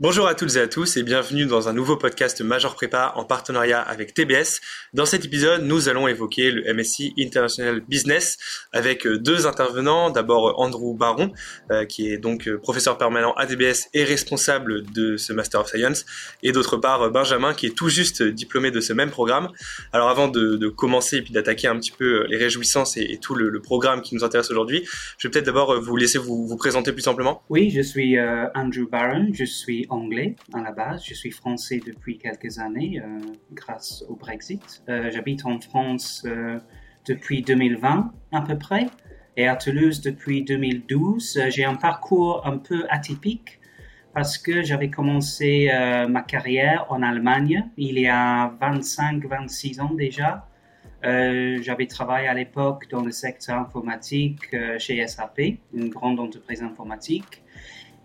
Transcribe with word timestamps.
Bonjour 0.00 0.26
à 0.26 0.34
toutes 0.34 0.56
et 0.56 0.60
à 0.60 0.66
tous 0.66 0.96
et 0.96 1.04
bienvenue 1.04 1.46
dans 1.46 1.68
un 1.68 1.72
nouveau 1.72 1.96
podcast 1.96 2.40
Major 2.40 2.74
Prépa 2.74 3.12
en 3.14 3.24
partenariat 3.24 3.80
avec 3.80 4.12
TBS. 4.12 4.60
Dans 4.92 5.06
cet 5.06 5.24
épisode, 5.24 5.62
nous 5.62 5.88
allons 5.88 6.08
évoquer 6.08 6.50
le 6.50 6.74
MSc 6.74 7.12
International 7.16 7.80
Business 7.80 8.36
avec 8.72 9.06
euh, 9.06 9.18
deux 9.18 9.46
intervenants. 9.46 10.10
D'abord 10.10 10.58
Andrew 10.60 10.96
Baron, 10.96 11.30
euh, 11.70 11.84
qui 11.84 12.08
est 12.08 12.18
donc 12.18 12.48
euh, 12.48 12.58
professeur 12.58 12.98
permanent 12.98 13.34
à 13.34 13.46
TBS 13.46 13.88
et 13.94 14.02
responsable 14.02 14.82
de 14.90 15.16
ce 15.16 15.32
Master 15.32 15.60
of 15.60 15.68
Science, 15.68 16.04
et 16.42 16.50
d'autre 16.50 16.76
part 16.76 17.12
Benjamin, 17.12 17.54
qui 17.54 17.66
est 17.66 17.76
tout 17.76 17.88
juste 17.88 18.20
diplômé 18.20 18.72
de 18.72 18.80
ce 18.80 18.92
même 18.92 19.10
programme. 19.10 19.50
Alors 19.92 20.08
avant 20.08 20.26
de, 20.26 20.68
commencer 20.70 21.18
et 21.18 21.22
puis 21.22 21.32
d'attaquer 21.32 21.68
un 21.68 21.78
petit 21.78 21.92
peu 21.92 22.26
les 22.26 22.36
réjouissances 22.36 22.96
et, 22.96 23.20
tout 23.22 23.36
le, 23.36 23.60
programme 23.60 24.02
qui 24.02 24.16
nous 24.16 24.24
intéresse 24.24 24.50
aujourd'hui, 24.50 24.84
je 25.18 25.28
vais 25.28 25.30
peut-être 25.30 25.46
d'abord 25.46 25.80
vous 25.80 25.96
laisser 25.96 26.18
vous, 26.18 26.48
vous, 26.48 26.56
présenter 26.56 26.90
plus 26.92 27.02
simplement. 27.02 27.42
Oui, 27.48 27.70
je 27.70 27.80
suis 27.80 28.18
Andrew 28.54 28.88
Baron, 28.90 29.28
je 29.32 29.44
suis 29.44 29.83
anglais 29.90 30.36
à 30.52 30.62
la 30.62 30.72
base. 30.72 31.04
Je 31.04 31.14
suis 31.14 31.30
français 31.30 31.80
depuis 31.84 32.18
quelques 32.18 32.58
années 32.58 33.00
euh, 33.00 33.20
grâce 33.52 34.04
au 34.08 34.16
Brexit. 34.16 34.82
Euh, 34.88 35.10
j'habite 35.10 35.44
en 35.44 35.60
France 35.60 36.24
euh, 36.26 36.58
depuis 37.06 37.42
2020 37.42 38.12
à 38.32 38.40
peu 38.42 38.58
près 38.58 38.86
et 39.36 39.46
à 39.46 39.56
Toulouse 39.56 40.00
depuis 40.00 40.44
2012. 40.44 41.44
J'ai 41.48 41.64
un 41.64 41.74
parcours 41.74 42.46
un 42.46 42.58
peu 42.58 42.86
atypique 42.88 43.60
parce 44.12 44.38
que 44.38 44.62
j'avais 44.62 44.90
commencé 44.90 45.68
ma 46.08 46.22
carrière 46.22 46.86
en 46.88 47.02
Allemagne 47.02 47.68
il 47.76 47.98
y 47.98 48.06
a 48.06 48.54
25-26 48.62 49.80
ans 49.80 49.92
déjà. 49.92 50.46
j'avais 51.02 51.86
travaillé 51.88 52.28
à 52.28 52.34
l'époque 52.34 52.86
dans 52.90 53.02
le 53.02 53.10
secteur 53.10 53.58
informatique 53.58 54.54
chez 54.78 55.04
SAP, 55.04 55.40
une 55.72 55.88
grande 55.88 56.20
entreprise 56.20 56.62
informatique. 56.62 57.43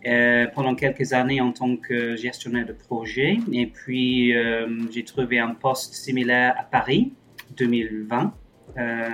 Euh, 0.06 0.48
pendant 0.56 0.76
quelques 0.76 1.12
années 1.12 1.42
en 1.42 1.52
tant 1.52 1.76
que 1.76 2.16
gestionnaire 2.16 2.66
de 2.66 2.72
projet. 2.72 3.38
Et 3.52 3.68
puis, 3.68 4.34
euh, 4.34 4.66
j'ai 4.92 5.04
trouvé 5.04 5.40
un 5.40 5.54
poste 5.54 5.94
similaire 5.94 6.56
à 6.58 6.64
Paris, 6.64 7.12
2020. 7.58 8.34
Euh, 8.78 9.10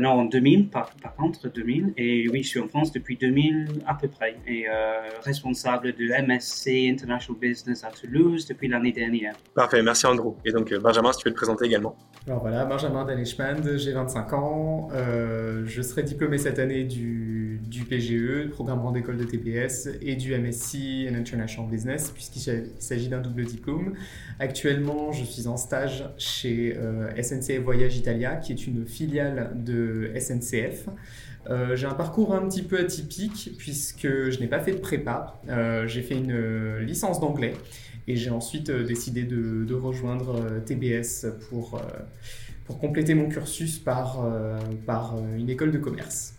non, 0.00 0.10
en 0.10 0.24
2000, 0.24 0.68
par, 0.68 0.90
contre, 1.16 1.48
2000. 1.48 1.94
Et 1.96 2.28
oui, 2.28 2.42
je 2.42 2.48
suis 2.48 2.60
en 2.60 2.66
France 2.66 2.90
depuis 2.90 3.16
2000 3.16 3.82
à 3.86 3.94
peu 3.94 4.08
près. 4.08 4.36
Et 4.48 4.66
euh, 4.68 4.98
responsable 5.22 5.92
de 5.92 6.26
MSC 6.26 6.90
International 6.90 7.40
Business 7.40 7.84
à 7.84 7.90
Toulouse 7.90 8.46
depuis 8.46 8.66
l'année 8.66 8.92
dernière. 8.92 9.36
Parfait, 9.54 9.80
merci 9.80 10.06
Andrew. 10.06 10.34
Et 10.44 10.50
donc, 10.50 10.74
Benjamin, 10.74 11.12
si 11.12 11.20
tu 11.20 11.28
veux 11.28 11.32
te 11.32 11.36
présenter 11.36 11.66
également. 11.66 11.96
Alors 12.26 12.40
voilà, 12.40 12.64
Benjamin 12.64 13.04
Danishmand, 13.04 13.76
j'ai 13.76 13.92
25 13.92 14.32
ans. 14.32 14.88
je 14.92 15.82
serai 15.82 16.02
diplômé 16.02 16.36
cette 16.36 16.58
année 16.58 16.82
du, 16.82 17.37
du 17.66 17.84
PGE, 17.84 18.50
programme 18.50 18.80
grande 18.80 18.96
école 18.96 19.16
de 19.16 19.24
TPS, 19.24 19.88
et 20.00 20.16
du 20.16 20.36
MSc 20.36 20.76
International 21.12 21.70
Business, 21.70 22.10
puisqu'il 22.10 22.70
s'agit 22.78 23.08
d'un 23.08 23.20
double 23.20 23.44
diplôme. 23.44 23.94
Actuellement, 24.38 25.12
je 25.12 25.24
suis 25.24 25.46
en 25.46 25.56
stage 25.56 26.04
chez 26.18 26.76
SNCF 27.20 27.60
Voyage 27.60 27.96
Italia, 27.96 28.36
qui 28.36 28.52
est 28.52 28.66
une 28.66 28.86
filiale 28.86 29.52
de 29.56 30.10
SNCF. 30.18 30.88
Euh, 31.50 31.76
j'ai 31.76 31.86
un 31.86 31.94
parcours 31.94 32.34
un 32.34 32.46
petit 32.46 32.62
peu 32.62 32.78
atypique 32.78 33.54
puisque 33.56 34.06
je 34.06 34.40
n'ai 34.40 34.46
pas 34.46 34.60
fait 34.60 34.72
de 34.72 34.78
prépa. 34.78 35.40
Euh, 35.48 35.86
j'ai 35.86 36.02
fait 36.02 36.14
une 36.14 36.32
euh, 36.32 36.80
licence 36.80 37.20
d'anglais 37.20 37.54
et 38.06 38.16
j'ai 38.16 38.30
ensuite 38.30 38.70
décidé 38.70 39.24
de, 39.24 39.74
rejoindre 39.74 40.60
TBS 40.64 41.26
pour, 41.48 41.80
compléter 42.80 43.14
mon 43.14 43.28
cursus 43.28 43.78
par 43.78 44.24
une 45.36 45.50
école 45.50 45.72
de 45.72 45.78
commerce. 45.78 46.37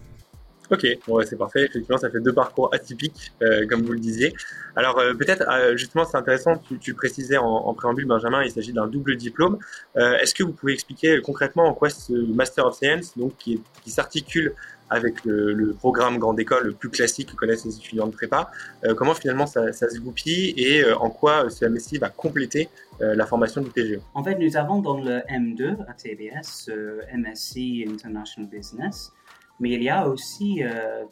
Ok, 0.72 0.86
bon, 1.08 1.22
c'est 1.26 1.38
parfait. 1.38 1.66
Effectivement, 1.66 1.98
ça 1.98 2.10
fait 2.10 2.20
deux 2.20 2.34
parcours 2.34 2.70
atypiques, 2.74 3.32
comme 3.70 3.82
vous 3.82 3.94
le 3.94 4.00
disiez. 4.00 4.34
Alors, 4.76 4.96
peut-être, 5.18 5.44
justement, 5.76 6.06
c'est 6.06 6.18
intéressant, 6.18 6.58
tu, 6.58 6.78
tu 6.78 6.94
précisais 6.94 7.38
en, 7.38 7.74
préambule, 7.74 8.06
Benjamin, 8.06 8.44
il 8.44 8.52
s'agit 8.52 8.74
d'un 8.74 8.88
double 8.88 9.16
diplôme. 9.16 9.58
Est-ce 9.96 10.34
que 10.36 10.44
vous 10.44 10.54
pouvez 10.54 10.74
expliquer 10.74 11.22
concrètement 11.22 11.66
en 11.66 11.74
quoi 11.74 11.90
ce 11.90 12.14
Master 12.14 12.68
of 12.68 12.76
Science, 12.76 13.18
donc, 13.18 13.36
qui, 13.38 13.62
qui 13.84 13.92
s'articule 13.92 14.54
avec 14.90 15.24
le, 15.26 15.74
programme 15.74 16.18
grande 16.18 16.40
école 16.40 16.68
le 16.68 16.74
plus 16.74 16.90
classique 16.90 17.32
que 17.32 17.36
connaissent 17.36 17.66
les 17.66 17.78
étudiants 17.78 18.08
de 18.08 18.12
prépa. 18.12 18.52
Euh, 18.84 18.94
comment 18.96 19.14
finalement 19.14 19.46
ça, 19.46 19.72
se 19.72 20.00
goupille 20.00 20.54
et 20.58 20.84
euh, 20.84 20.98
en 20.98 21.10
quoi 21.10 21.50
ce 21.50 21.66
MSI 21.66 21.98
va 21.98 22.10
compléter 22.10 22.70
euh, 23.02 23.16
la 23.16 23.26
formation 23.26 23.62
du 23.62 23.70
PGE 23.70 24.00
En 24.14 24.24
fait, 24.24 24.36
nous 24.36 24.58
avons 24.58 24.82
dans 24.82 25.00
le 25.00 25.20
M2 25.30 25.78
à 25.88 25.94
TBS 25.94 26.70
MSc 27.16 27.58
International 27.88 28.50
Business, 28.50 29.14
mais 29.60 29.72
il 29.72 29.84
y 29.84 29.90
a 29.90 30.08
aussi 30.08 30.62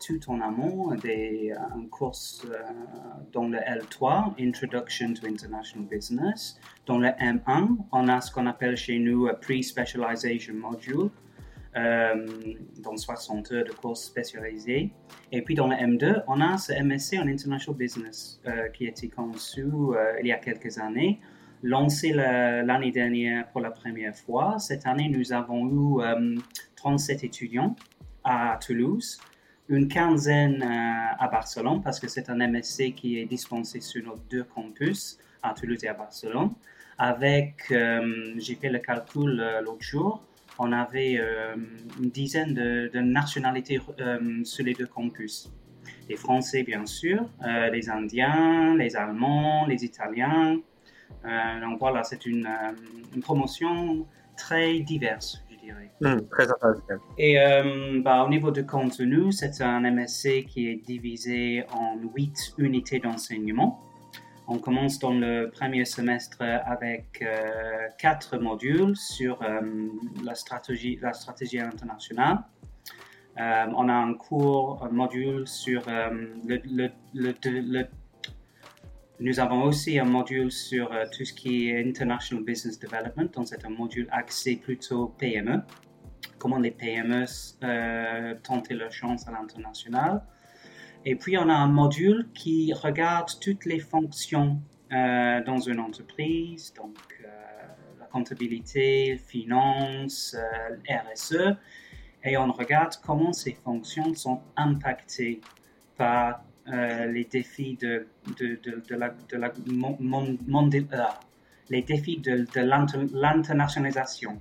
tout 0.06 0.20
en 0.32 0.40
amont 0.42 0.96
des 0.96 1.52
un 1.52 1.86
cours 1.88 2.16
dans 3.34 3.48
le 3.48 3.58
L3, 3.58 4.34
Introduction 4.40 5.14
to 5.14 5.28
International 5.28 5.88
Business. 5.88 6.60
Dans 6.86 6.98
le 6.98 7.10
M1, 7.10 7.78
on 7.92 8.08
a 8.08 8.22
ce 8.22 8.32
qu'on 8.32 8.46
appelle 8.46 8.78
chez 8.78 9.00
nous 9.00 9.28
Pre-Specialization 9.42 10.54
Module 10.54 11.10
euh, 11.78 12.26
dans 12.82 12.98
60 12.98 13.52
heures 13.52 13.66
de 13.66 13.72
cours 13.72 13.98
spécialisés. 13.98 14.90
Et 15.32 15.42
puis 15.44 15.54
dans 15.54 15.68
le 15.68 15.76
M2, 15.76 16.24
on 16.28 16.42
a 16.42 16.58
ce 16.58 16.74
MSc 16.74 17.16
en 17.22 17.28
International 17.28 17.78
Business 17.78 18.42
euh, 18.48 18.70
qui 18.70 18.88
a 18.88 18.90
été 18.90 19.10
conçu 19.10 19.64
euh, 19.64 20.14
il 20.20 20.28
y 20.28 20.32
a 20.32 20.38
quelques 20.38 20.80
années, 20.80 21.20
lancé 21.62 22.14
l'année 22.14 22.92
dernière 22.92 23.48
pour 23.50 23.62
la 23.62 23.70
première 23.70 24.16
fois. 24.16 24.58
Cette 24.58 24.88
année, 24.88 25.08
nous 25.10 25.34
avons 25.34 26.00
eu 26.00 26.38
37 26.78 27.24
étudiants 27.24 27.76
à 28.28 28.60
Toulouse, 28.66 29.20
une 29.70 29.88
quinzaine 29.88 30.62
à 30.64 31.28
Barcelone, 31.28 31.82
parce 31.82 32.00
que 32.00 32.08
c'est 32.08 32.30
un 32.30 32.36
MSc 32.36 32.94
qui 32.96 33.20
est 33.20 33.26
dispensé 33.26 33.80
sur 33.82 34.04
nos 34.04 34.18
deux 34.30 34.44
campus, 34.44 35.18
à 35.44 35.54
Toulouse 35.54 35.84
et 35.84 35.88
à 35.88 35.94
Barcelone. 35.94 36.52
Avec, 36.98 37.74
j'ai 38.38 38.56
fait 38.56 38.70
le 38.70 38.80
calcul 38.80 39.62
l'autre 39.64 39.84
jour, 39.84 40.28
on 40.60 40.72
avait 40.72 41.18
euh, 41.20 41.56
une 42.00 42.10
dizaine 42.10 42.54
de, 42.54 43.00
nationalités 43.00 43.80
euh, 44.00 44.44
sur 44.44 44.66
les 44.66 44.74
deux 44.74 44.88
campus. 44.88 45.52
Les 46.10 46.16
Français, 46.16 46.64
bien 46.64 46.86
sûr, 46.86 47.30
euh, 47.46 47.70
les 47.70 47.90
Indiens, 47.90 48.76
les 48.76 48.96
Allemands, 48.96 49.66
les 49.68 49.84
Italiens. 49.86 50.60
donc 51.62 51.80
voilà, 51.80 52.04
c'est 52.04 52.26
une, 52.26 52.48
promotion 53.22 54.06
très 54.36 54.80
diverse, 54.80 55.44
dirais. 55.68 55.92
Hmm, 56.02 56.28
très 56.30 56.50
intéressant. 56.50 57.04
Et 57.18 57.38
bah, 58.04 58.24
au 58.24 58.30
niveau 58.30 58.52
du 58.52 58.66
contenu, 58.66 59.32
c'est 59.32 59.62
un 59.62 59.82
MSC 59.82 60.46
qui 60.46 60.70
est 60.70 60.86
divisé 60.86 61.64
en 61.74 61.98
huit 62.16 62.54
unités 62.58 63.00
d'enseignement. 63.00 63.82
On 64.50 64.60
commence 64.60 64.98
dans 65.00 65.14
le 65.14 65.52
premier 65.54 65.84
semestre 65.84 66.42
avec 66.42 67.22
euh, 67.22 67.90
quatre 67.98 68.38
modules 68.38 68.96
sur 68.96 69.42
euh, 69.42 69.60
la, 70.24 70.36
stratégie, 70.36 70.98
la 71.02 71.12
stratégie 71.12 71.60
internationale. 71.60 72.40
Euh, 73.38 73.66
on 73.76 73.90
a 73.90 73.94
un 73.94 74.14
cours, 74.14 74.82
un 74.86 74.90
module 74.90 75.46
sur 75.48 75.84
le, 75.88 77.84
Nous 79.20 79.40
avons 79.40 79.64
aussi 79.64 79.98
un 79.98 80.06
module 80.06 80.52
sur 80.52 80.92
tout 81.12 81.26
ce 81.26 81.34
qui 81.34 81.70
est 81.70 81.88
International 81.88 82.44
Business 82.44 82.78
Development, 82.80 83.34
donc 83.34 83.48
c'est 83.48 83.66
un 83.66 83.70
module 83.70 84.08
axé 84.12 84.58
plutôt 84.58 85.08
PME, 85.18 85.62
comment 86.38 86.60
les 86.60 86.72
PME 86.72 87.26
tenter 88.44 88.76
leur 88.76 88.92
chance 88.92 89.28
à 89.28 89.32
l'international. 89.32 90.22
Et 91.06 91.16
puis, 91.16 91.38
on 91.38 91.48
a 91.50 91.54
un 91.54 91.68
module 91.68 92.28
qui 92.34 92.74
regarde 92.74 93.30
toutes 93.40 93.66
les 93.66 93.80
fonctions 93.80 94.62
euh, 94.92 95.42
dans 95.44 95.60
une 95.60 95.80
entreprise, 95.80 96.74
donc 96.74 96.98
euh, 97.24 97.28
la 98.00 98.06
comptabilité, 98.08 99.18
finance, 99.18 100.36
euh, 100.38 100.76
RSE, 101.14 101.56
et 102.24 102.38
on 102.38 102.52
regarde 102.52 102.96
comment 103.06 103.32
ces 103.32 103.54
fonctions 103.54 104.14
sont 104.16 104.42
impactées 104.56 105.40
par 105.98 106.44
les 106.68 107.26
défis 107.26 107.78
de, 107.78 108.06
la, 108.96 109.10
de, 109.10 109.38
l'internationalisation. 113.14 114.40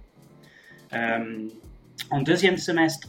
En 2.10 2.20
deuxième 2.22 2.56
semestre, 2.56 3.08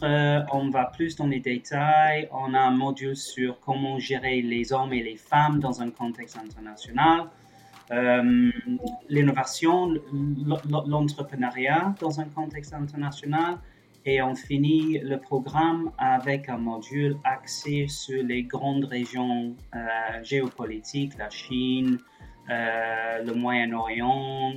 on 0.52 0.70
va 0.70 0.86
plus 0.86 1.16
dans 1.16 1.26
les 1.26 1.40
détails. 1.40 2.28
On 2.32 2.54
a 2.54 2.60
un 2.60 2.70
module 2.70 3.16
sur 3.16 3.60
comment 3.60 3.98
gérer 3.98 4.42
les 4.42 4.72
hommes 4.72 4.92
et 4.92 5.02
les 5.02 5.16
femmes 5.16 5.60
dans 5.60 5.82
un 5.82 5.90
contexte 5.90 6.36
international, 6.36 7.28
euh, 7.90 8.50
l'innovation, 9.08 9.94
l'entrepreneuriat 10.86 11.94
dans 12.00 12.20
un 12.20 12.26
contexte 12.26 12.74
international. 12.74 13.58
Et 14.04 14.22
on 14.22 14.34
finit 14.34 14.98
le 15.00 15.18
programme 15.18 15.90
avec 15.98 16.48
un 16.48 16.58
module 16.58 17.16
axé 17.24 17.86
sur 17.88 18.22
les 18.22 18.42
grandes 18.44 18.84
régions 18.84 19.54
euh, 19.74 19.78
géopolitiques, 20.22 21.18
la 21.18 21.28
Chine, 21.28 21.98
euh, 22.48 23.22
le 23.22 23.34
Moyen-Orient, 23.34 24.54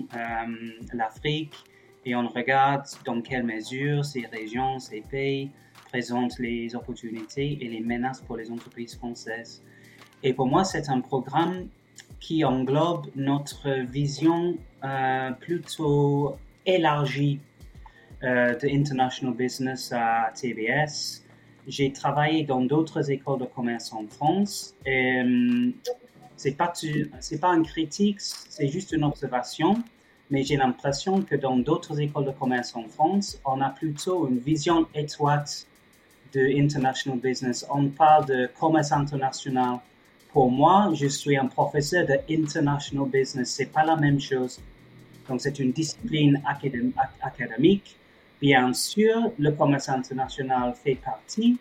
l'Afrique 0.93 1.55
et 2.05 2.15
on 2.15 2.27
regarde 2.27 2.85
dans 3.05 3.21
quelle 3.21 3.43
mesure 3.43 4.03
ces 4.03 4.25
régions, 4.25 4.79
ces 4.79 5.01
pays 5.01 5.51
présentent 5.89 6.39
les 6.39 6.75
opportunités 6.75 7.57
et 7.61 7.67
les 7.67 7.81
menaces 7.81 8.21
pour 8.21 8.37
les 8.37 8.49
entreprises 8.49 8.95
françaises. 8.95 9.63
Et 10.23 10.33
pour 10.33 10.47
moi, 10.47 10.63
c'est 10.63 10.89
un 10.89 11.01
programme 11.01 11.67
qui 12.19 12.43
englobe 12.43 13.07
notre 13.15 13.69
vision 13.85 14.57
euh, 14.83 15.31
plutôt 15.31 16.37
élargie 16.65 17.39
euh, 18.23 18.55
de 18.55 18.67
international 18.67 19.33
business 19.35 19.91
à 19.91 20.31
TBS. 20.35 21.23
J'ai 21.67 21.91
travaillé 21.91 22.43
dans 22.43 22.61
d'autres 22.61 23.09
écoles 23.09 23.39
de 23.39 23.45
commerce 23.45 23.91
en 23.93 24.05
France. 24.07 24.75
Et, 24.85 25.21
euh, 25.21 25.71
c'est 26.35 26.51
pas 26.51 26.71
c'est 27.19 27.39
pas 27.39 27.49
une 27.49 27.65
critique, 27.65 28.19
c'est 28.19 28.67
juste 28.67 28.91
une 28.91 29.03
observation. 29.03 29.83
Mais 30.29 30.43
j'ai 30.43 30.55
l'impression 30.55 31.21
que 31.23 31.35
dans 31.35 31.57
d'autres 31.57 31.99
écoles 31.99 32.25
de 32.25 32.31
commerce 32.31 32.75
en 32.75 32.87
France, 32.87 33.39
on 33.43 33.59
a 33.59 33.69
plutôt 33.69 34.27
une 34.27 34.39
vision 34.39 34.87
étroite 34.95 35.67
de 36.33 36.41
international 36.63 37.19
business. 37.19 37.65
On 37.69 37.89
parle 37.89 38.25
de 38.27 38.49
commerce 38.59 38.91
international. 38.91 39.79
Pour 40.31 40.49
moi, 40.49 40.91
je 40.93 41.07
suis 41.07 41.37
un 41.37 41.47
professeur 41.47 42.05
de 42.05 42.17
international 42.29 43.09
business. 43.09 43.49
C'est 43.49 43.71
pas 43.71 43.83
la 43.83 43.95
même 43.95 44.19
chose. 44.19 44.61
Donc, 45.27 45.41
c'est 45.41 45.59
une 45.59 45.71
discipline 45.71 46.41
académique. 47.23 47.97
Bien 48.41 48.73
sûr, 48.73 49.31
le 49.37 49.51
commerce 49.51 49.87
international 49.87 50.73
fait 50.73 50.95
partie, 50.95 51.57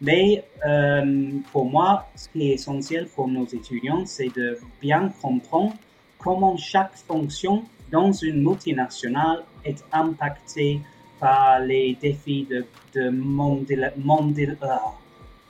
mais 0.00 0.42
euh, 0.66 1.30
pour 1.52 1.66
moi, 1.70 2.08
ce 2.16 2.28
qui 2.28 2.50
est 2.50 2.54
essentiel 2.54 3.06
pour 3.06 3.28
nos 3.28 3.46
étudiants, 3.46 4.04
c'est 4.06 4.34
de 4.34 4.58
bien 4.80 5.12
comprendre 5.22 5.74
comment 6.18 6.56
chaque 6.56 6.96
fonction 6.96 7.64
dans 7.92 8.10
une 8.12 8.42
multinationale 8.42 9.44
est 9.64 9.84
impactée 9.92 10.80
par 11.20 11.60
les 11.60 11.96
défis 12.00 12.46
de, 12.50 12.64
de 12.94 13.02
euh, 13.02 14.76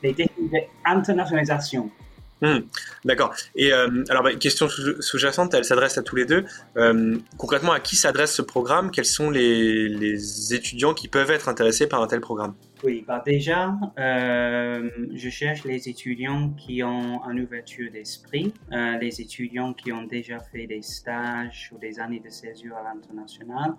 les 0.02 0.12
défis 0.12 0.50
d'internationalisation. 0.84 1.90
Hmm, 2.42 2.60
d'accord. 3.04 3.34
Et 3.54 3.72
euh, 3.72 4.02
alors, 4.08 4.22
bah, 4.22 4.34
question 4.34 4.68
sous-jacente, 4.68 5.52
elle 5.52 5.64
s'adresse 5.64 5.98
à 5.98 6.02
tous 6.02 6.16
les 6.16 6.24
deux. 6.24 6.44
Euh, 6.76 7.18
concrètement, 7.36 7.72
à 7.72 7.80
qui 7.80 7.96
s'adresse 7.96 8.34
ce 8.34 8.42
programme? 8.42 8.90
Quels 8.90 9.04
sont 9.04 9.30
les, 9.30 10.54
étudiants 10.54 10.94
qui 10.94 11.08
peuvent 11.08 11.30
être 11.30 11.48
intéressés 11.48 11.86
par 11.86 12.02
un 12.02 12.06
tel 12.06 12.20
programme? 12.20 12.54
Oui, 12.82 13.04
bah 13.06 13.22
déjà, 13.24 13.74
euh, 13.98 14.88
je 15.12 15.28
cherche 15.28 15.64
les 15.64 15.88
étudiants 15.90 16.50
qui 16.56 16.82
ont 16.82 17.20
une 17.30 17.40
ouverture 17.40 17.90
d'esprit, 17.92 18.54
les 18.70 19.20
étudiants 19.20 19.74
qui 19.74 19.92
ont 19.92 20.04
déjà 20.04 20.40
fait 20.40 20.66
des 20.66 20.80
stages 20.80 21.70
ou 21.74 21.78
des 21.78 22.00
années 22.00 22.20
de 22.24 22.30
césure 22.30 22.76
à 22.76 22.82
l'international, 22.82 23.74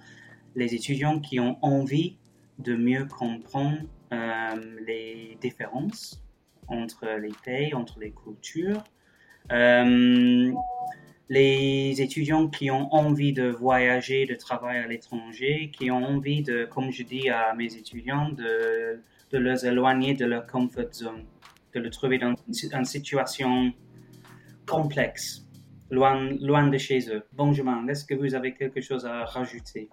les 0.55 0.75
étudiants 0.75 1.19
qui 1.19 1.39
ont 1.39 1.57
envie 1.63 2.17
de 2.59 2.75
mieux 2.75 3.05
comprendre 3.05 3.79
les 4.85 5.35
différences 5.41 6.21
entre 6.71 7.07
les 7.19 7.33
pays, 7.43 7.73
entre 7.73 7.99
les 7.99 8.11
cultures. 8.11 8.83
Euh, 9.51 10.51
les 11.29 12.01
étudiants 12.01 12.49
qui 12.49 12.69
ont 12.71 12.93
envie 12.93 13.31
de 13.31 13.47
voyager, 13.47 14.25
de 14.25 14.35
travailler 14.35 14.79
à 14.79 14.87
l'étranger, 14.87 15.71
qui 15.73 15.89
ont 15.89 16.03
envie 16.03 16.43
de, 16.43 16.65
comme 16.65 16.91
je 16.91 17.03
dis 17.03 17.29
à 17.29 17.53
mes 17.55 17.73
étudiants, 17.75 18.29
de, 18.29 18.99
de 19.31 19.37
les 19.37 19.65
éloigner 19.65 20.13
de 20.13 20.25
leur 20.25 20.45
comfort 20.45 20.91
zone, 20.93 21.23
de 21.73 21.79
les 21.79 21.89
trouver 21.89 22.17
dans 22.17 22.35
une 22.47 22.85
situation 22.85 23.71
complexe, 24.67 25.47
loin, 25.89 26.29
loin 26.41 26.67
de 26.67 26.77
chez 26.77 27.09
eux. 27.09 27.23
Bonjour, 27.31 27.65
est-ce 27.89 28.03
que 28.03 28.13
vous 28.13 28.35
avez 28.35 28.53
quelque 28.53 28.81
chose 28.81 29.05
à 29.05 29.23
rajouter? 29.23 29.89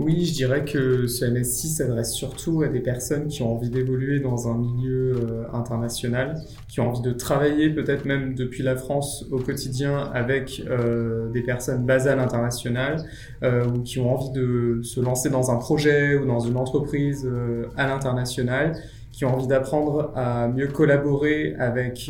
Oui, 0.00 0.24
je 0.24 0.32
dirais 0.32 0.64
que 0.64 1.08
ce 1.08 1.24
MSI 1.24 1.70
s'adresse 1.70 2.12
surtout 2.12 2.62
à 2.62 2.68
des 2.68 2.78
personnes 2.78 3.26
qui 3.26 3.42
ont 3.42 3.56
envie 3.56 3.68
d'évoluer 3.68 4.20
dans 4.20 4.46
un 4.46 4.56
milieu 4.56 5.16
euh, 5.16 5.44
international, 5.52 6.40
qui 6.68 6.78
ont 6.78 6.88
envie 6.90 7.02
de 7.02 7.10
travailler 7.10 7.70
peut-être 7.70 8.04
même 8.04 8.36
depuis 8.36 8.62
la 8.62 8.76
France 8.76 9.24
au 9.32 9.38
quotidien 9.38 10.08
avec 10.14 10.62
euh, 10.68 11.28
des 11.30 11.42
personnes 11.42 11.84
basées 11.84 12.10
à 12.10 12.14
l'international, 12.14 13.04
euh, 13.42 13.66
ou 13.66 13.82
qui 13.82 13.98
ont 13.98 14.14
envie 14.14 14.30
de 14.30 14.82
se 14.84 15.00
lancer 15.00 15.30
dans 15.30 15.50
un 15.50 15.56
projet 15.56 16.14
ou 16.14 16.26
dans 16.26 16.40
une 16.40 16.56
entreprise 16.56 17.26
euh, 17.26 17.64
à 17.76 17.88
l'international, 17.88 18.76
qui 19.10 19.24
ont 19.24 19.34
envie 19.34 19.48
d'apprendre 19.48 20.12
à 20.14 20.46
mieux 20.46 20.68
collaborer 20.68 21.56
avec 21.58 22.08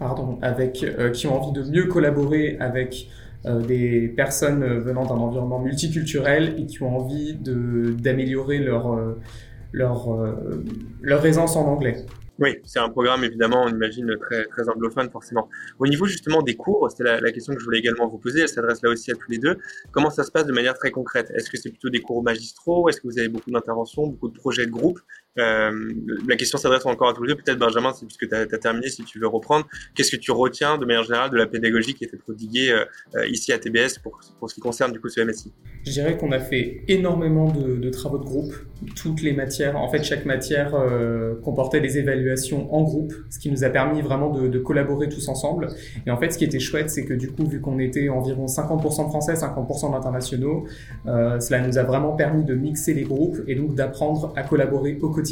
pardon, 0.00 0.36
avec 0.42 0.84
qui 1.12 1.26
ont 1.28 1.40
envie 1.40 1.52
de 1.52 1.70
mieux 1.70 1.84
collaborer 1.84 2.56
avec 2.58 3.08
euh, 3.08 3.25
des 3.46 4.08
personnes 4.08 4.64
venant 4.78 5.04
d'un 5.04 5.14
environnement 5.14 5.60
multiculturel 5.60 6.54
et 6.58 6.66
qui 6.66 6.82
ont 6.82 6.96
envie 6.96 7.34
d'améliorer 7.34 8.58
leur, 8.58 8.92
euh, 8.92 9.18
leur, 9.72 10.12
euh, 10.12 10.64
leur 11.00 11.24
aisance 11.24 11.56
en 11.56 11.66
anglais. 11.66 12.04
Oui, 12.38 12.58
c'est 12.64 12.80
un 12.80 12.90
programme 12.90 13.24
évidemment, 13.24 13.62
on 13.64 13.68
imagine, 13.68 14.14
très, 14.20 14.44
très 14.44 14.68
anglophone 14.68 15.08
forcément. 15.10 15.48
Au 15.78 15.86
niveau 15.86 16.04
justement 16.04 16.42
des 16.42 16.54
cours, 16.54 16.86
c'était 16.90 17.04
la, 17.04 17.20
la, 17.20 17.32
question 17.32 17.54
que 17.54 17.60
je 17.60 17.64
voulais 17.64 17.78
également 17.78 18.08
vous 18.08 18.18
poser, 18.18 18.40
elle 18.40 18.48
s'adresse 18.48 18.82
là 18.82 18.90
aussi 18.90 19.10
à 19.10 19.14
tous 19.14 19.30
les 19.30 19.38
deux. 19.38 19.56
Comment 19.90 20.10
ça 20.10 20.22
se 20.22 20.30
passe 20.30 20.44
de 20.44 20.52
manière 20.52 20.74
très 20.74 20.90
concrète? 20.90 21.30
Est-ce 21.34 21.48
que 21.48 21.56
c'est 21.56 21.70
plutôt 21.70 21.88
des 21.88 22.00
cours 22.00 22.22
magistraux? 22.22 22.90
Est-ce 22.90 23.00
que 23.00 23.06
vous 23.06 23.18
avez 23.18 23.28
beaucoup 23.28 23.50
d'interventions, 23.50 24.06
beaucoup 24.08 24.28
de 24.28 24.36
projets 24.36 24.66
de 24.66 24.70
groupe? 24.70 25.00
Euh, 25.38 25.92
La 26.26 26.36
question 26.36 26.58
s'adresse 26.58 26.86
encore 26.86 27.08
à 27.08 27.14
tous 27.14 27.22
les 27.22 27.34
deux. 27.34 27.40
Peut-être 27.40 27.58
Benjamin, 27.58 27.92
puisque 27.92 28.28
tu 28.28 28.34
as, 28.34 28.40
as, 28.40 28.58
terminé, 28.58 28.88
si 28.88 29.04
tu 29.04 29.18
veux 29.18 29.26
reprendre, 29.26 29.66
qu'est-ce 29.94 30.10
que 30.10 30.20
tu 30.20 30.30
retiens 30.30 30.78
de 30.78 30.84
manière 30.84 31.04
générale 31.04 31.30
de 31.30 31.36
la 31.36 31.46
pédagogie 31.46 31.94
qui 31.94 32.04
a 32.04 32.08
été 32.08 32.16
prodiguée 32.16 32.70
euh, 32.70 33.26
ici 33.28 33.52
à 33.52 33.58
TBS 33.58 33.98
pour, 34.02 34.20
pour, 34.38 34.50
ce 34.50 34.54
qui 34.54 34.60
concerne 34.60 34.92
du 34.92 35.00
coup 35.00 35.08
ce 35.08 35.20
MSI 35.20 35.52
Je 35.84 35.92
dirais 35.92 36.16
qu'on 36.16 36.32
a 36.32 36.38
fait 36.38 36.82
énormément 36.88 37.50
de, 37.50 37.76
de, 37.76 37.90
travaux 37.90 38.18
de 38.18 38.24
groupe, 38.24 38.54
toutes 38.94 39.22
les 39.22 39.32
matières. 39.32 39.76
En 39.76 39.88
fait, 39.88 40.02
chaque 40.02 40.24
matière 40.24 40.74
euh, 40.74 41.34
comportait 41.42 41.80
des 41.80 41.98
évaluations 41.98 42.74
en 42.74 42.82
groupe, 42.82 43.12
ce 43.30 43.38
qui 43.38 43.50
nous 43.50 43.64
a 43.64 43.70
permis 43.70 44.02
vraiment 44.02 44.30
de, 44.30 44.48
de, 44.48 44.58
collaborer 44.58 45.08
tous 45.08 45.28
ensemble. 45.28 45.68
Et 46.06 46.10
en 46.10 46.16
fait, 46.16 46.30
ce 46.30 46.38
qui 46.38 46.44
était 46.44 46.60
chouette, 46.60 46.90
c'est 46.90 47.04
que 47.04 47.14
du 47.14 47.30
coup, 47.30 47.46
vu 47.46 47.60
qu'on 47.60 47.78
était 47.78 48.08
environ 48.08 48.46
50% 48.46 49.04
de 49.04 49.08
français, 49.08 49.34
50% 49.34 49.92
d'internationaux, 49.92 50.66
euh, 51.06 51.40
cela 51.40 51.66
nous 51.66 51.78
a 51.78 51.82
vraiment 51.82 52.12
permis 52.12 52.44
de 52.44 52.54
mixer 52.54 52.94
les 52.94 53.04
groupes 53.04 53.40
et 53.46 53.54
donc 53.54 53.74
d'apprendre 53.74 54.32
à 54.36 54.42
collaborer 54.42 54.98
au 55.00 55.10
quotidien 55.10 55.25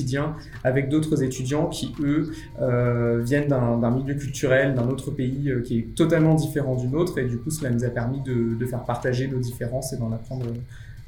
avec 0.63 0.89
d'autres 0.89 1.23
étudiants 1.23 1.69
qui, 1.69 1.95
eux, 2.01 2.33
euh, 2.61 3.21
viennent 3.23 3.49
d'un 3.49 3.91
milieu 3.91 4.15
culturel, 4.15 4.75
d'un 4.75 4.89
autre 4.89 5.11
pays 5.11 5.51
euh, 5.51 5.61
qui 5.61 5.79
est 5.79 5.95
totalement 5.95 6.35
différent 6.35 6.77
du 6.77 6.89
nôtre. 6.89 7.19
Et 7.19 7.25
du 7.25 7.39
coup, 7.39 7.51
cela 7.51 7.71
nous 7.71 7.85
a 7.85 7.91
permis 7.91 8.21
de, 8.23 8.55
de 8.55 8.67
faire 8.67 8.85
partager 8.85 9.29
nos 9.29 9.39
différences 9.39 9.93
et 9.93 9.97
d'en 9.97 10.13
apprendre 10.13 10.47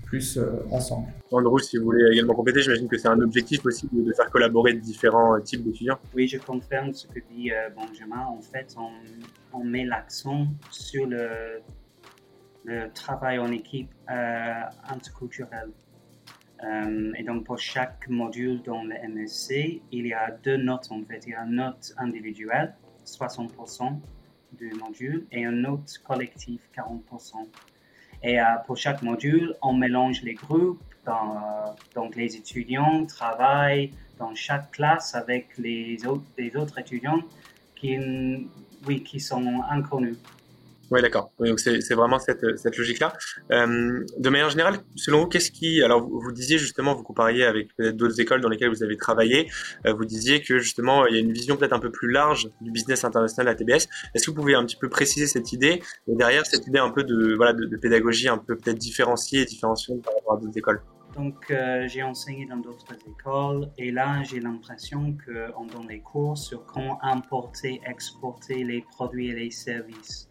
plus 0.06 0.38
euh, 0.38 0.64
ensemble. 0.70 1.08
Andrew, 1.30 1.58
si 1.58 1.76
vous 1.76 1.84
voulez 1.84 2.04
également 2.12 2.34
compléter, 2.34 2.62
j'imagine 2.62 2.88
que 2.88 2.96
c'est 2.96 3.08
un 3.08 3.20
objectif 3.20 3.66
aussi 3.66 3.88
de, 3.92 4.12
faire 4.12 4.30
collaborer 4.30 4.72
différents 4.72 5.36
euh, 5.36 5.40
types 5.40 5.62
d'étudiants. 5.62 5.98
Oui, 6.14 6.28
je 6.28 6.38
confirme 6.38 6.94
ce 6.94 7.06
que 7.08 7.20
dit 7.30 7.52
euh, 7.52 7.68
Benjamin. 7.76 8.24
En 8.24 8.40
fait, 8.40 8.74
on, 8.78 8.90
on 9.52 9.64
met 9.64 9.84
l'accent 9.84 10.46
sur 10.70 11.06
le, 11.06 11.60
le, 12.64 12.88
travail 12.94 13.38
en 13.38 13.50
équipe 13.50 13.90
interculturel. 16.60 17.14
et 17.18 17.22
donc, 17.22 17.44
pour 17.44 17.58
chaque 17.58 18.08
module 18.08 18.62
dans 18.62 18.82
le 18.82 18.94
MSC, 19.08 19.82
il 19.92 20.06
y 20.06 20.12
a 20.12 20.30
deux 20.30 20.56
notes 20.56 20.88
en 20.90 21.02
fait. 21.04 21.22
Il 21.26 21.30
y 21.30 21.34
a 21.34 21.42
une 21.42 21.56
note 21.56 21.94
individuelle, 21.98 22.74
60% 23.04 23.98
du 24.52 24.72
module, 24.72 25.26
et 25.32 25.40
une 25.40 25.62
note 25.62 25.98
collective, 26.04 26.60
40%. 26.76 27.46
Et 28.22 28.40
euh, 28.40 28.44
pour 28.66 28.76
chaque 28.76 29.02
module, 29.02 29.54
on 29.62 29.74
mélange 29.74 30.22
les 30.22 30.34
groupes. 30.34 30.82
Euh, 31.06 31.12
donc 31.94 32.16
les 32.16 32.36
étudiants 32.36 33.06
travaillent 33.06 33.92
dans 34.18 34.34
chaque 34.34 34.72
classe 34.72 35.14
avec 35.14 35.56
les 35.58 36.04
autres, 36.06 36.24
les 36.36 36.56
autres 36.56 36.78
étudiants 36.78 37.20
qui, 37.76 37.96
oui, 38.86 39.02
qui 39.02 39.20
sont 39.20 39.62
inconnus. 39.70 40.16
Oui, 40.90 41.02
d'accord. 41.02 41.32
Donc 41.40 41.58
c'est 41.58 41.94
vraiment 41.94 42.18
cette, 42.18 42.42
logique-là. 42.42 43.12
Euh, 43.50 44.04
de 44.18 44.28
manière 44.28 44.50
générale, 44.50 44.78
selon 44.94 45.20
vous, 45.20 45.26
qu'est-ce 45.26 45.50
qui... 45.50 45.82
Alors 45.82 46.00
vous, 46.00 46.20
vous, 46.20 46.32
disiez 46.32 46.58
justement, 46.58 46.94
vous 46.94 47.02
compariez 47.02 47.44
avec 47.44 47.68
d'autres 47.78 48.20
écoles 48.20 48.40
dans 48.40 48.48
lesquelles 48.48 48.70
vous 48.70 48.84
avez 48.84 48.96
travaillé, 48.96 49.50
euh, 49.86 49.92
vous 49.92 50.04
disiez 50.04 50.42
que 50.42 50.58
justement 50.58 51.06
il 51.06 51.14
y 51.14 51.18
a 51.18 51.20
une 51.20 51.32
vision 51.32 51.56
peut-être 51.56 51.72
un 51.72 51.80
peu 51.80 51.90
plus 51.90 52.10
large 52.10 52.48
du 52.60 52.70
business 52.70 53.04
international 53.04 53.52
à 53.52 53.56
TBS. 53.56 53.88
Est-ce 54.14 54.26
que 54.26 54.30
vous 54.30 54.36
pouvez 54.36 54.54
un 54.54 54.64
petit 54.64 54.76
peu 54.76 54.88
préciser 54.88 55.26
cette 55.26 55.52
idée 55.52 55.82
et 56.08 56.14
derrière 56.14 56.46
cette 56.46 56.66
idée 56.66 56.78
un 56.78 56.90
peu 56.90 57.02
de, 57.02 57.34
voilà, 57.34 57.52
de 57.52 57.76
pédagogie 57.76 58.28
un 58.28 58.38
peu 58.38 58.56
peut-être 58.56 58.78
différenciée 58.78 59.42
et 59.42 59.44
différenciée 59.44 59.96
par 60.04 60.14
rapport 60.14 60.34
à 60.34 60.40
d'autres 60.40 60.56
écoles? 60.56 60.80
Donc, 61.16 61.50
euh, 61.50 61.88
j'ai 61.88 62.02
enseigné 62.02 62.44
dans 62.44 62.58
d'autres 62.58 62.92
écoles 63.08 63.70
et 63.78 63.90
là, 63.90 64.22
j'ai 64.22 64.38
l'impression 64.38 65.16
qu'on 65.24 65.64
donne 65.64 65.86
des 65.86 66.00
cours 66.00 66.36
sur 66.36 66.66
comment 66.66 67.02
importer, 67.02 67.80
exporter 67.86 68.64
les 68.64 68.82
produits 68.82 69.28
et 69.28 69.34
les 69.34 69.50
services 69.50 70.25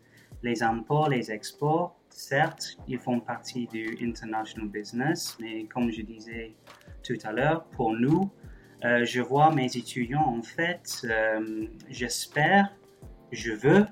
les 0.45 0.61
imports, 0.61 1.09
les 1.09 1.31
exports, 1.31 1.99
certes, 2.09 2.77
ils 2.87 2.99
font 2.99 3.19
partie 3.19 3.65
du 3.65 3.97
international 4.01 4.69
business, 4.69 5.37
mais 5.41 5.65
comme 5.65 5.91
je 5.91 6.01
disais 6.03 6.53
tout 7.03 7.17
à 7.23 7.31
l'heure, 7.31 7.65
pour 7.75 7.93
nous, 7.93 8.29
euh, 8.83 9.03
je 9.05 9.21
vois 9.21 9.51
mes 9.51 9.75
étudiants, 9.75 10.27
en 10.39 10.43
fait, 10.43 11.01
euh, 11.03 11.65
j'espère, 11.89 12.71
je 13.31 13.53
veux 13.53 13.85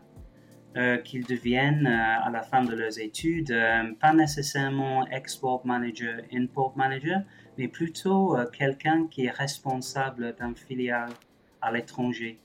euh, 0.78 0.98
qu'ils 0.98 1.26
deviennent 1.26 1.88
à 1.88 2.30
la 2.30 2.44
fin 2.44 2.64
de 2.64 2.76
leurs 2.76 3.00
études, 3.00 3.56
pas 4.00 4.14
nécessairement 4.14 5.08
export 5.08 5.66
manager, 5.66 6.22
import 6.32 6.74
manager, 6.78 7.22
mais 7.58 7.68
plutôt 7.68 8.38
quelqu'un 8.60 9.08
qui 9.08 9.26
est 9.26 9.32
responsable 9.46 10.36
d'un 10.36 10.54
filiale 10.54 11.14
à 11.62 11.72
l'étranger. 11.72 12.40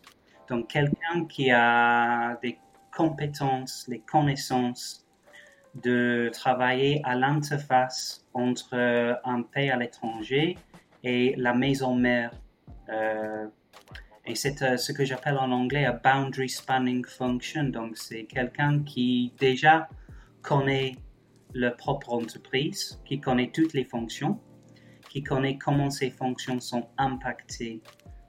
Donc 0.48 0.68
quelqu'un 0.68 1.26
qui 1.28 1.50
a 1.50 2.38
des 2.42 2.58
compétences, 2.98 3.86
les 3.86 4.00
connaissances 4.00 5.06
de 5.76 6.30
travailler 6.32 7.00
à 7.04 7.14
l'interface 7.14 8.26
entre 8.34 8.74
un 9.24 9.42
pays 9.42 9.70
à 9.70 9.76
l'étranger 9.76 10.58
et 11.04 11.34
la 11.36 11.54
maison 11.54 11.94
mère. 11.94 12.32
Euh, 12.88 13.46
et 14.26 14.34
c'est 14.34 14.62
euh, 14.62 14.76
ce 14.76 14.90
que 14.92 15.04
j'appelle 15.04 15.38
en 15.38 15.52
anglais 15.52 15.84
un 15.84 15.92
boundary 15.92 16.48
spanning 16.48 17.04
function. 17.06 17.64
Donc 17.64 17.96
c'est 17.96 18.24
quelqu'un 18.24 18.82
qui 18.82 19.32
déjà 19.38 19.88
connaît 20.42 20.96
la 21.54 21.70
propre 21.70 22.12
entreprise, 22.12 23.00
qui 23.04 23.20
connaît 23.20 23.52
toutes 23.54 23.74
les 23.74 23.84
fonctions, 23.84 24.40
qui 25.08 25.22
connaît 25.22 25.56
comment 25.56 25.90
ces 25.90 26.10
fonctions 26.10 26.58
sont 26.58 26.88
impactées 26.98 27.80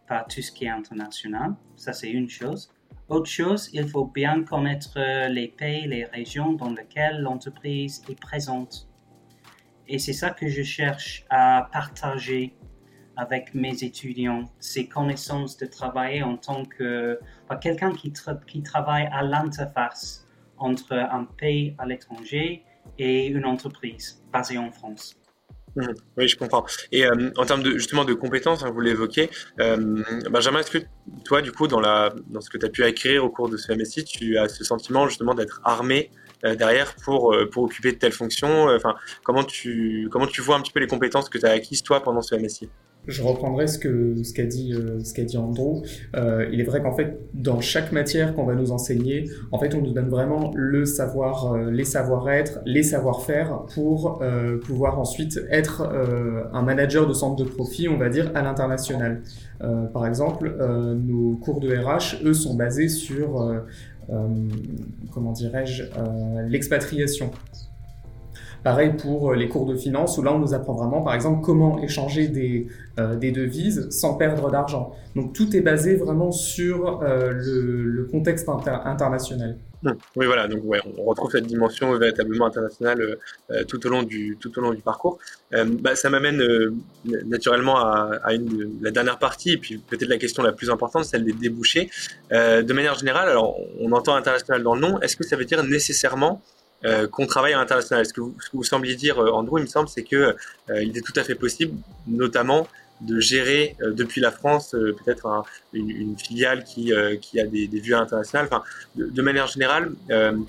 par 0.08 0.28
tout 0.28 0.44
ce 0.44 0.52
qui 0.52 0.66
est 0.66 0.70
international. 0.70 1.56
Ça, 1.76 1.92
c'est 1.92 2.12
une 2.12 2.30
chose. 2.30 2.72
Autre 3.10 3.30
chose, 3.30 3.72
il 3.74 3.90
faut 3.90 4.06
bien 4.06 4.44
connaître 4.44 5.00
les 5.30 5.48
pays, 5.48 5.88
les 5.88 6.06
régions 6.06 6.54
dans 6.54 6.70
lesquelles 6.70 7.22
l'entreprise 7.22 8.04
est 8.08 8.20
présente. 8.20 8.88
Et 9.88 9.98
c'est 9.98 10.14
ça 10.14 10.30
que 10.30 10.48
je 10.48 10.62
cherche 10.62 11.26
à 11.32 11.68
partager 11.74 12.56
avec 13.18 13.56
mes 13.56 13.84
étudiants, 13.84 14.44
ces 14.60 14.88
connaissances 14.88 15.58
de 15.58 15.66
travailler 15.66 16.22
en 16.22 16.38
tant 16.38 16.66
que 16.66 17.20
quelqu'un 17.60 17.94
qui, 17.94 18.14
qui 18.46 18.62
travaille 18.62 19.10
à 19.12 19.24
l'interface 19.24 20.28
entre 20.60 20.94
un 20.94 21.26
pays 21.26 21.74
à 21.80 21.88
l'étranger 21.88 22.64
et 23.00 23.26
une 23.26 23.46
entreprise 23.46 24.24
basée 24.32 24.60
en 24.60 24.72
France. 24.72 25.19
Mmh. 25.76 25.88
oui, 26.18 26.28
je 26.28 26.38
comprends. 26.38 26.66
Et 26.92 27.06
euh, 27.06 27.32
en 27.38 27.46
termes 27.46 27.64
de, 27.64 27.72
justement 27.72 28.06
de 28.06 28.14
compétences, 28.14 28.64
hein, 28.64 28.72
vous 28.72 28.82
l'évoquez, 28.82 29.30
euh, 29.60 30.04
Benjamin, 30.30 30.60
est-ce 30.60 30.72
que 30.72 30.80
toi, 31.26 31.42
du 31.42 31.52
coup, 31.52 31.68
dans, 31.68 31.82
ce 31.82 32.50
que 32.50 32.58
tu 32.58 32.66
as 32.66 32.70
pu 32.70 32.84
acquérir 32.84 33.24
au 33.24 33.30
cours 33.30 33.50
de 33.50 33.58
ce 33.58 33.72
MSI, 33.72 34.04
tu 34.04 34.38
as 34.38 34.50
ce 34.50 34.64
sentiment 34.64 35.08
justement 35.08 35.34
d'être 35.34 35.62
armé 35.64 36.12
euh, 36.46 36.56
derrière 36.56 36.96
pour, 36.96 37.36
pour 37.52 37.64
occuper 37.64 37.92
de 37.92 37.98
telles 37.98 38.14
fonctions? 38.14 38.68
Enfin, 38.70 38.96
comment 39.24 39.44
tu, 39.44 40.08
comment 40.12 40.28
tu 40.28 40.42
vois 40.42 40.56
un 40.56 40.62
petit 40.62 40.72
peu 40.72 40.80
les 40.80 40.88
compétences 40.88 41.30
que 41.30 41.38
tu 41.38 41.46
as 41.46 41.52
acquises 41.52 41.84
toi 41.84 42.02
pendant 42.02 42.22
ce 42.22 42.36
MSI 42.36 42.70
je 43.08 43.24
reprendrai 43.24 43.68
ce 43.68 43.80
que 43.80 44.24
ce 44.24 44.34
qu'a 44.34 44.46
dit 44.46 44.74
euh, 44.74 45.00
ce 45.04 45.14
qu'a 45.14 45.24
dit 45.24 45.38
Andrew. 45.38 45.84
Euh, 46.16 46.48
il 46.52 46.60
est 46.60 46.64
vrai 46.64 46.82
qu'en 46.82 46.96
fait, 46.96 47.20
dans 47.34 47.62
chaque 47.62 47.92
matière 47.92 48.36
qu'on 48.36 48.46
va 48.46 48.56
nous 48.56 48.72
enseigner, 48.72 49.30
en 49.52 49.60
fait, 49.60 49.74
on 49.74 49.82
nous 49.82 49.94
donne 49.94 50.10
vraiment 50.10 50.52
le 50.56 50.86
savoir, 50.86 51.54
euh, 51.54 51.72
les 51.72 51.86
savoir-être, 51.86 52.60
les 52.66 52.84
savoir-faire 52.84 53.62
pour 53.74 54.22
euh, 54.22 54.58
pouvoir 54.58 55.00
ensuite 55.00 55.40
être 55.50 55.90
un 56.54 56.62
manager 56.62 57.08
de 57.08 57.14
centre 57.14 57.36
de 57.44 57.50
profit, 57.50 57.88
on 57.88 57.98
va 57.98 58.10
dire, 58.10 58.32
à 58.36 58.42
l'international. 58.42 59.22
par 59.94 60.06
exemple, 60.06 60.56
nos 60.96 61.36
cours 61.38 61.60
de 61.60 61.76
RH, 61.76 62.24
eux, 62.24 62.34
sont 62.34 62.56
basés 62.56 62.90
sur 62.90 63.64
comment 65.12 65.32
dirais-je 65.32 65.84
l'expatriation. 66.48 67.32
Pareil 68.64 68.94
pour 68.98 69.32
euh, 69.32 69.36
les 69.36 69.48
cours 69.48 69.66
de 69.66 69.76
finance 69.76 70.18
où 70.18 70.22
là 70.22 70.34
on 70.34 70.40
nous 70.40 70.54
apprend 70.54 70.74
vraiment 70.74 71.02
par 71.02 71.14
exemple 71.14 71.42
comment 71.44 71.80
échanger 71.82 72.28
des, 72.28 72.68
euh, 73.00 73.16
devises 73.16 73.90
sans 73.90 74.16
perdre 74.16 74.52
d'argent. 74.52 74.94
Donc 75.16 75.34
tout 75.34 75.56
est 75.56 75.62
basé 75.62 75.96
vraiment 75.96 76.32
sur 76.32 77.02
euh, 77.02 77.32
le, 77.34 78.08
contexte 78.12 78.50
international. 78.50 79.58
Hum, 79.86 79.96
oui, 80.18 80.26
voilà. 80.26 80.48
Donc, 80.48 80.62
ouais, 80.66 80.80
on 80.98 81.04
retrouve 81.04 81.32
cette 81.32 81.46
dimension 81.46 81.96
véritablement 81.98 82.48
internationale 82.48 83.18
tout 83.68 83.86
au 83.86 83.90
long 83.90 84.04
du 84.04 84.38
tout 84.42 84.58
au 84.58 84.62
long 84.62 84.74
du 84.74 84.82
parcours. 84.82 85.20
Bah, 85.52 85.96
ça 85.96 86.10
m'amène 86.10 86.42
naturellement 87.28 87.78
à, 87.78 88.10
à 88.24 88.34
une, 88.34 88.72
la 88.82 88.92
dernière 88.92 89.20
partie 89.20 89.52
et 89.52 89.58
puis 89.58 89.78
peut-être 89.78 90.10
la 90.10 90.18
question 90.18 90.44
la 90.44 90.52
plus 90.52 90.70
importante, 90.70 91.06
celle 91.06 91.24
des 91.24 91.34
débouchés. 91.34 91.90
de 92.32 92.74
manière 92.74 92.96
générale, 92.96 93.30
alors 93.30 93.58
on 93.80 93.92
entend 93.94 94.16
international 94.16 94.64
dans 94.64 94.76
le 94.76 94.82
nom. 94.82 95.00
Est-ce 95.00 95.16
que 95.16 95.24
ça 95.26 95.38
veut 95.38 95.46
dire 95.46 95.64
nécessairement 95.64 96.42
euh, 96.86 97.08
qu'on 97.08 97.26
travaille 97.26 97.54
à 97.54 97.58
l'international. 97.58 98.06
Ce 98.06 98.14
que 98.14 98.22
vous, 98.22 98.36
ce 98.40 98.50
que 98.50 98.56
vous 98.56 98.64
sembliez 98.64 98.96
dire, 98.96 99.20
euh, 99.20 99.32
Andrew, 99.32 99.60
il 99.60 99.64
me 99.64 99.68
semble, 99.68 99.90
c'est 99.90 100.04
que 100.04 100.16
euh, 100.70 100.84
il 100.84 100.98
est 100.98 101.02
tout 101.02 101.18
à 101.18 101.24
fait 101.24 101.36
possible, 101.36 101.78
notamment 102.08 102.68
de 103.02 103.20
gérer 103.22 103.78
depuis 103.80 104.20
la 104.20 104.30
France 104.30 104.72
peut-être 104.72 105.46
une, 105.72 106.18
filiale 106.18 106.66
qui, 106.66 106.92
qui 107.22 107.40
a 107.40 107.46
des, 107.46 107.66
des 107.66 107.80
vues 107.80 107.96
internationales. 107.96 108.50
Enfin, 108.52 108.62
de, 108.98 109.22
manière 109.22 109.48
générale, 109.48 109.94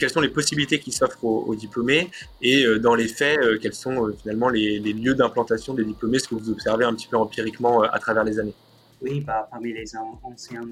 quelles 0.00 0.10
sont 0.10 0.20
les 0.20 0.30
possibilités 0.30 0.80
qui 0.80 0.90
s'offrent 0.90 1.24
aux, 1.24 1.54
diplômés 1.54 2.10
et 2.42 2.66
dans 2.80 2.96
les 2.96 3.06
faits, 3.06 3.38
quels 3.62 3.72
sont 3.72 4.12
finalement 4.20 4.48
les, 4.48 4.80
les 4.80 4.92
lieux 4.92 5.14
d'implantation 5.14 5.74
des 5.74 5.84
diplômés, 5.84 6.18
ce 6.18 6.26
que 6.26 6.34
vous 6.34 6.50
observez 6.50 6.84
un 6.84 6.92
petit 6.92 7.06
peu 7.06 7.16
empiriquement 7.16 7.82
à 7.82 8.00
travers 8.00 8.24
les 8.24 8.40
années? 8.40 8.54
Oui, 9.00 9.20
bah, 9.20 9.46
parmi 9.48 9.72
les 9.72 9.94
anciens 10.24 10.66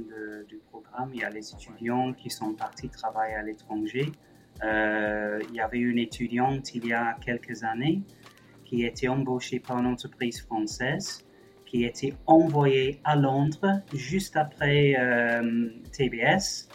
du 0.48 0.58
programme, 0.72 1.10
il 1.14 1.20
y 1.20 1.22
a 1.22 1.30
les 1.30 1.48
étudiants 1.48 2.12
qui 2.12 2.28
sont 2.28 2.54
partis 2.54 2.88
travailler 2.88 3.36
à 3.36 3.42
l'étranger. 3.44 4.10
Euh, 4.64 5.40
il 5.48 5.54
y 5.54 5.60
avait 5.60 5.78
une 5.78 5.98
étudiante 5.98 6.74
il 6.74 6.86
y 6.86 6.92
a 6.92 7.16
quelques 7.24 7.62
années 7.62 8.02
qui 8.64 8.84
était 8.84 9.08
embauchée 9.08 9.60
par 9.60 9.78
une 9.78 9.86
entreprise 9.86 10.42
française, 10.42 11.24
qui 11.64 11.84
était 11.84 12.14
envoyée 12.26 13.00
à 13.04 13.16
Londres 13.16 13.80
juste 13.94 14.36
après 14.36 14.96
euh, 14.98 15.70
TBS 15.92 16.68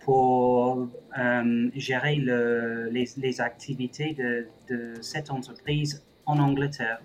pour 0.00 0.88
euh, 1.18 1.70
gérer 1.74 2.16
le, 2.16 2.88
les, 2.90 3.06
les, 3.18 3.40
activités 3.40 4.14
de, 4.14 4.46
de, 4.68 4.94
cette 5.02 5.30
entreprise 5.30 6.02
en 6.24 6.38
Angleterre. 6.38 7.00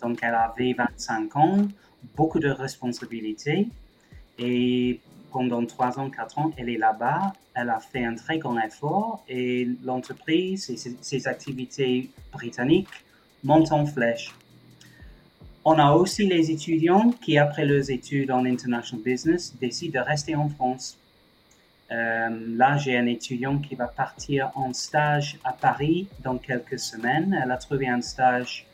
Donc 0.00 0.20
elle 0.22 0.34
avait 0.34 0.72
25 0.72 1.36
ans, 1.36 1.68
beaucoup 2.16 2.38
de 2.38 2.48
responsabilités 2.48 3.68
et 4.38 5.00
pendant 5.32 5.64
trois 5.66 5.98
ans, 5.98 6.10
quatre 6.10 6.38
ans, 6.38 6.52
elle 6.56 6.68
est 6.68 6.78
là-bas. 6.78 7.32
Elle 7.54 7.70
a 7.70 7.80
fait 7.80 8.04
un 8.04 8.14
très 8.14 8.38
grand 8.38 8.58
effort 8.60 9.24
et 9.28 9.68
l'entreprise 9.82 10.70
et 10.70 10.76
ses, 10.76 11.28
activités 11.28 12.10
britanniques 12.32 12.88
montent 13.44 13.72
en 13.72 13.86
flèche. 13.86 14.34
On 15.64 15.78
a 15.78 15.92
aussi 15.92 16.26
les 16.26 16.50
étudiants 16.50 17.10
qui, 17.10 17.36
après 17.36 17.64
leurs 17.64 17.90
études 17.90 18.30
en 18.30 18.44
international 18.44 19.04
business, 19.04 19.54
décident 19.60 20.00
de 20.00 20.06
rester 20.06 20.34
en 20.34 20.48
France. 20.48 20.98
Euh, 21.90 22.28
là, 22.56 22.76
j'ai 22.76 22.96
un 22.96 23.06
étudiant 23.06 23.58
qui 23.58 23.74
va 23.74 23.88
partir 23.88 24.50
en 24.54 24.72
stage 24.72 25.38
à 25.44 25.52
Paris 25.52 26.06
dans 26.22 26.38
quelques 26.38 26.78
semaines. 26.78 27.38
Elle 27.42 27.50
a 27.50 27.56
trouvé 27.56 27.88
un 27.88 28.00
stage 28.00 28.66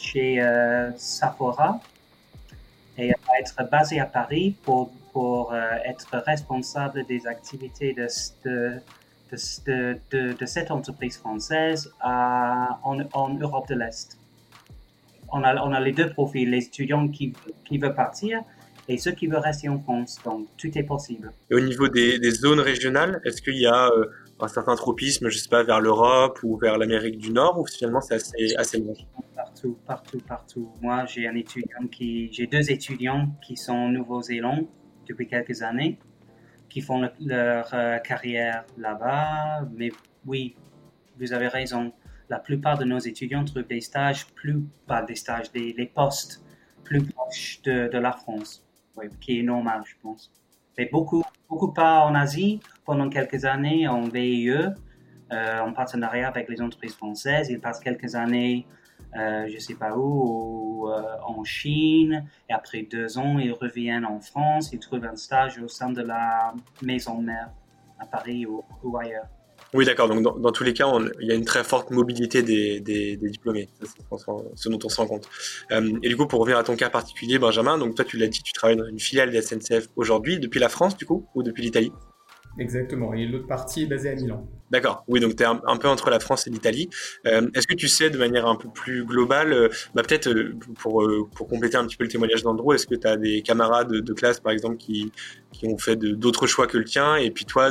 chez 0.00 0.40
euh, 0.40 0.90
Sephora 0.96 1.80
et 2.98 3.08
elle 3.08 3.14
va 3.26 3.38
être 3.40 3.70
basée 3.70 4.00
à 4.00 4.06
Paris 4.06 4.54
pour 4.62 4.90
pour 5.16 5.54
euh, 5.54 5.56
être 5.86 6.14
responsable 6.26 7.06
des 7.06 7.26
activités 7.26 7.94
de, 7.94 8.06
de, 8.44 9.98
de, 10.12 10.32
de 10.34 10.46
cette 10.46 10.70
entreprise 10.70 11.16
française 11.16 11.90
à, 12.00 12.78
en, 12.84 12.98
en, 13.14 13.30
Europe 13.38 13.66
de 13.66 13.76
l'Est. 13.76 14.18
On 15.32 15.42
a, 15.42 15.56
on 15.64 15.72
a 15.72 15.80
les 15.80 15.92
deux 15.92 16.10
profils, 16.10 16.50
les 16.50 16.66
étudiants 16.66 17.08
qui, 17.08 17.32
qui 17.64 17.78
veulent 17.78 17.94
partir 17.94 18.42
et 18.88 18.98
ceux 18.98 19.12
qui 19.12 19.26
veulent 19.26 19.38
rester 19.38 19.70
en 19.70 19.78
France. 19.80 20.18
Donc, 20.22 20.48
tout 20.58 20.76
est 20.76 20.82
possible. 20.82 21.32
Et 21.50 21.54
au 21.54 21.60
niveau 21.60 21.88
des, 21.88 22.18
des 22.18 22.32
zones 22.32 22.60
régionales, 22.60 23.22
est-ce 23.24 23.40
qu'il 23.40 23.56
y 23.56 23.66
a 23.66 23.86
euh, 23.86 24.04
un 24.38 24.48
certain 24.48 24.76
tropisme, 24.76 25.30
je 25.30 25.38
sais 25.38 25.48
pas, 25.48 25.62
vers 25.62 25.80
l'Europe 25.80 26.38
ou 26.42 26.58
vers 26.58 26.76
l'Amérique 26.76 27.16
du 27.16 27.30
Nord, 27.30 27.58
ou 27.58 27.66
finalement 27.66 28.02
c'est 28.02 28.16
assez, 28.16 28.54
assez 28.58 28.80
large? 28.80 29.06
Partout, 29.34 29.78
partout, 29.86 30.20
partout. 30.28 30.68
Moi, 30.82 31.06
j'ai 31.06 31.26
un 31.26 31.36
étudiant 31.36 31.86
qui, 31.90 32.30
j'ai 32.34 32.46
deux 32.46 32.70
étudiants 32.70 33.30
qui 33.42 33.56
sont 33.56 33.72
en 33.72 33.88
Nouvelle-Zélande 33.88 34.66
depuis 35.06 35.26
quelques 35.26 35.62
années 35.62 35.98
qui 36.68 36.80
font 36.80 37.08
leur 37.20 37.70
euh, 37.72 37.98
carrière 37.98 38.64
là-bas. 38.76 39.66
Mais 39.74 39.90
oui, 40.26 40.54
vous 41.18 41.32
avez 41.32 41.48
raison. 41.48 41.92
La 42.28 42.38
plupart 42.38 42.76
de 42.78 42.84
nos 42.84 42.98
étudiants 42.98 43.44
trouvent 43.44 43.66
des 43.66 43.80
stages 43.80 44.26
plus, 44.34 44.60
pas 44.86 45.02
des 45.02 45.14
stages, 45.14 45.50
des, 45.52 45.90
postes 45.94 46.42
plus 46.84 47.02
proches 47.02 47.62
de, 47.62 47.98
la 47.98 48.12
France, 48.12 48.64
qui 49.20 49.40
est 49.40 49.42
normal, 49.42 49.82
je 49.86 49.94
pense. 50.02 50.32
Mais 50.76 50.88
beaucoup, 50.90 51.22
beaucoup 51.48 51.72
pas 51.72 52.00
en 52.00 52.14
Asie 52.14 52.60
pendant 52.84 53.08
quelques 53.08 53.44
années 53.44 53.86
en 53.86 54.02
VIE, 54.02 54.50
euh, 54.50 55.60
en 55.60 55.72
partenariat 55.72 56.28
avec 56.28 56.48
les 56.48 56.60
entreprises 56.60 56.94
françaises. 56.94 57.48
Ils 57.48 57.60
passent 57.60 57.80
quelques 57.80 58.16
années 58.16 58.66
euh, 59.16 59.46
je 59.48 59.58
sais 59.58 59.74
pas 59.74 59.96
où, 59.96 60.88
euh, 60.88 61.02
en 61.26 61.42
Chine, 61.44 62.28
et 62.48 62.52
après 62.52 62.82
deux 62.82 63.18
ans, 63.18 63.38
ils 63.38 63.52
reviennent 63.52 64.04
en 64.04 64.20
France, 64.20 64.70
ils 64.72 64.78
trouvent 64.78 65.04
un 65.04 65.16
stage 65.16 65.58
au 65.58 65.68
sein 65.68 65.90
de 65.90 66.02
la 66.02 66.54
maison 66.82 67.20
mère 67.20 67.50
à 67.98 68.06
Paris 68.06 68.46
ou, 68.46 68.62
ailleurs. 68.98 69.26
Oui, 69.72 69.84
d'accord. 69.84 70.08
Donc, 70.08 70.22
dans, 70.22 70.52
tous 70.52 70.64
les 70.64 70.74
cas, 70.74 70.86
il 71.20 71.26
y 71.26 71.32
a 71.32 71.34
une 71.34 71.44
très 71.44 71.64
forte 71.64 71.90
mobilité 71.90 72.42
des, 72.42 73.16
diplômés. 73.16 73.68
Ce 74.54 74.68
dont 74.68 74.78
on 74.84 74.88
se 74.88 74.96
rend 74.96 75.06
compte. 75.06 75.28
Euh, 75.72 75.98
et 76.02 76.08
du 76.08 76.16
coup, 76.16 76.26
pour 76.26 76.40
revenir 76.40 76.58
à 76.58 76.62
ton 76.62 76.76
cas 76.76 76.90
particulier, 76.90 77.38
Benjamin, 77.38 77.78
donc 77.78 77.94
toi, 77.94 78.04
tu 78.04 78.16
l'as 78.16 78.28
dit, 78.28 78.42
tu 78.42 78.52
travailles 78.52 78.76
dans 78.76 78.86
une 78.86 79.00
filiale 79.00 79.32
de 79.32 79.40
SNCF 79.40 79.88
aujourd'hui, 79.96 80.38
depuis 80.38 80.60
la 80.60 80.68
France, 80.68 80.96
du 80.96 81.06
coup, 81.06 81.26
ou 81.34 81.42
depuis 81.42 81.62
l'Italie? 81.62 81.92
Exactement, 82.58 83.12
et 83.12 83.26
l'autre 83.26 83.46
partie 83.46 83.82
est 83.82 83.86
basée 83.86 84.10
à 84.10 84.14
Milan. 84.14 84.46
D'accord, 84.70 85.04
oui, 85.06 85.20
donc 85.20 85.36
tu 85.36 85.42
es 85.42 85.46
un, 85.46 85.76
peu 85.76 85.88
entre 85.88 86.10
la 86.10 86.18
France 86.18 86.46
et 86.46 86.50
l'Italie. 86.50 86.88
Euh, 87.26 87.48
est-ce 87.54 87.66
que 87.66 87.74
tu 87.74 87.86
sais 87.86 88.10
de 88.10 88.18
manière 88.18 88.46
un 88.46 88.56
peu 88.56 88.68
plus 88.68 89.04
globale, 89.04 89.52
euh, 89.52 89.68
bah, 89.94 90.02
peut-être 90.02 90.28
euh, 90.28 90.56
pour, 90.78 91.06
pour 91.34 91.46
compléter 91.46 91.76
un 91.76 91.86
petit 91.86 91.96
peu 91.96 92.04
le 92.04 92.10
témoignage 92.10 92.42
d'Andrew, 92.42 92.74
est-ce 92.74 92.86
que 92.86 92.96
tu 92.96 93.06
as 93.06 93.16
des 93.16 93.42
camarades 93.42 93.92
de, 93.92 94.12
classe 94.12 94.40
par 94.40 94.52
exemple 94.52 94.78
qui, 94.78 95.12
qui 95.52 95.66
ont 95.68 95.78
fait 95.78 95.96
d'autres 95.96 96.46
choix 96.46 96.66
que 96.66 96.78
le 96.78 96.84
tien? 96.84 97.16
Et 97.16 97.30
puis 97.30 97.44
toi, 97.44 97.70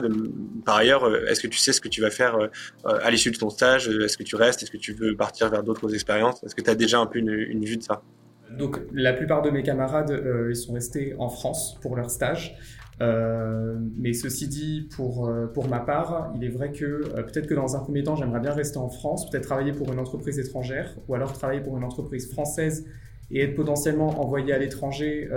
par 0.63 0.77
ailleurs, 0.77 1.13
est-ce 1.27 1.42
que 1.42 1.48
tu 1.48 1.58
sais 1.58 1.74
ce 1.74 1.82
que 1.82 1.89
tu 1.89 2.01
vas 2.01 2.12
faire 2.12 2.38
à 2.86 3.10
l'issue 3.12 3.32
de 3.32 3.38
ton 3.38 3.50
stage? 3.50 3.89
Est-ce 3.89 4.18
que 4.18 4.24
tu 4.24 4.36
restes? 4.36 4.63
Est-ce 4.63 4.72
que 4.72 4.77
tu 4.77 4.94
veux 4.94 5.15
partir 5.15 5.50
vers 5.50 5.63
d'autres 5.63 5.94
expériences? 5.94 6.44
Est-ce 6.44 6.56
que 6.56 6.62
tu 6.62 6.70
as 6.70 6.75
déjà 6.75 7.00
un 7.00 7.08
peu 7.08 7.20
une, 7.20 7.32
une 7.32 7.65
vue 7.65 7.77
de 7.77 7.84
ça? 7.84 8.04
Donc 8.51 8.80
la 8.94 9.12
plupart 9.13 9.42
de 9.42 9.50
mes 9.50 9.63
camarades, 9.63 10.24
ils 10.50 10.56
sont 10.56 10.74
restés 10.74 11.15
en 11.18 11.30
France 11.30 11.77
pour 11.82 11.96
leur 11.96 12.12
stage. 12.12 12.56
Euh, 13.02 13.78
mais 13.98 14.14
ceci 14.14 14.48
dit, 14.48 14.88
pour, 14.96 15.28
euh, 15.28 15.48
pour 15.48 15.68
ma 15.68 15.80
part, 15.80 16.32
il 16.36 16.44
est 16.44 16.50
vrai 16.50 16.72
que 16.72 16.86
euh, 16.86 17.24
peut-être 17.24 17.48
que 17.48 17.54
dans 17.54 17.75
un 17.75 17.80
premier 17.80 18.04
temps, 18.04 18.16
j'aimerais 18.16 18.40
bien 18.40 18.54
rester 18.54 18.78
en 18.78 18.90
France, 18.90 19.30
peut-être 19.30 19.44
travailler 19.44 19.74
pour 19.74 19.92
une 19.92 20.00
entreprise 20.00 20.40
étrangère, 20.40 20.96
ou 21.08 21.16
alors 21.16 21.34
travailler 21.34 21.62
pour 21.62 21.78
une 21.78 21.84
entreprise 21.84 22.32
française 22.32 22.86
et 23.32 23.42
être 23.42 23.56
potentiellement 23.56 24.22
envoyé 24.22 24.54
à 24.54 24.60
l'étranger 24.60 25.28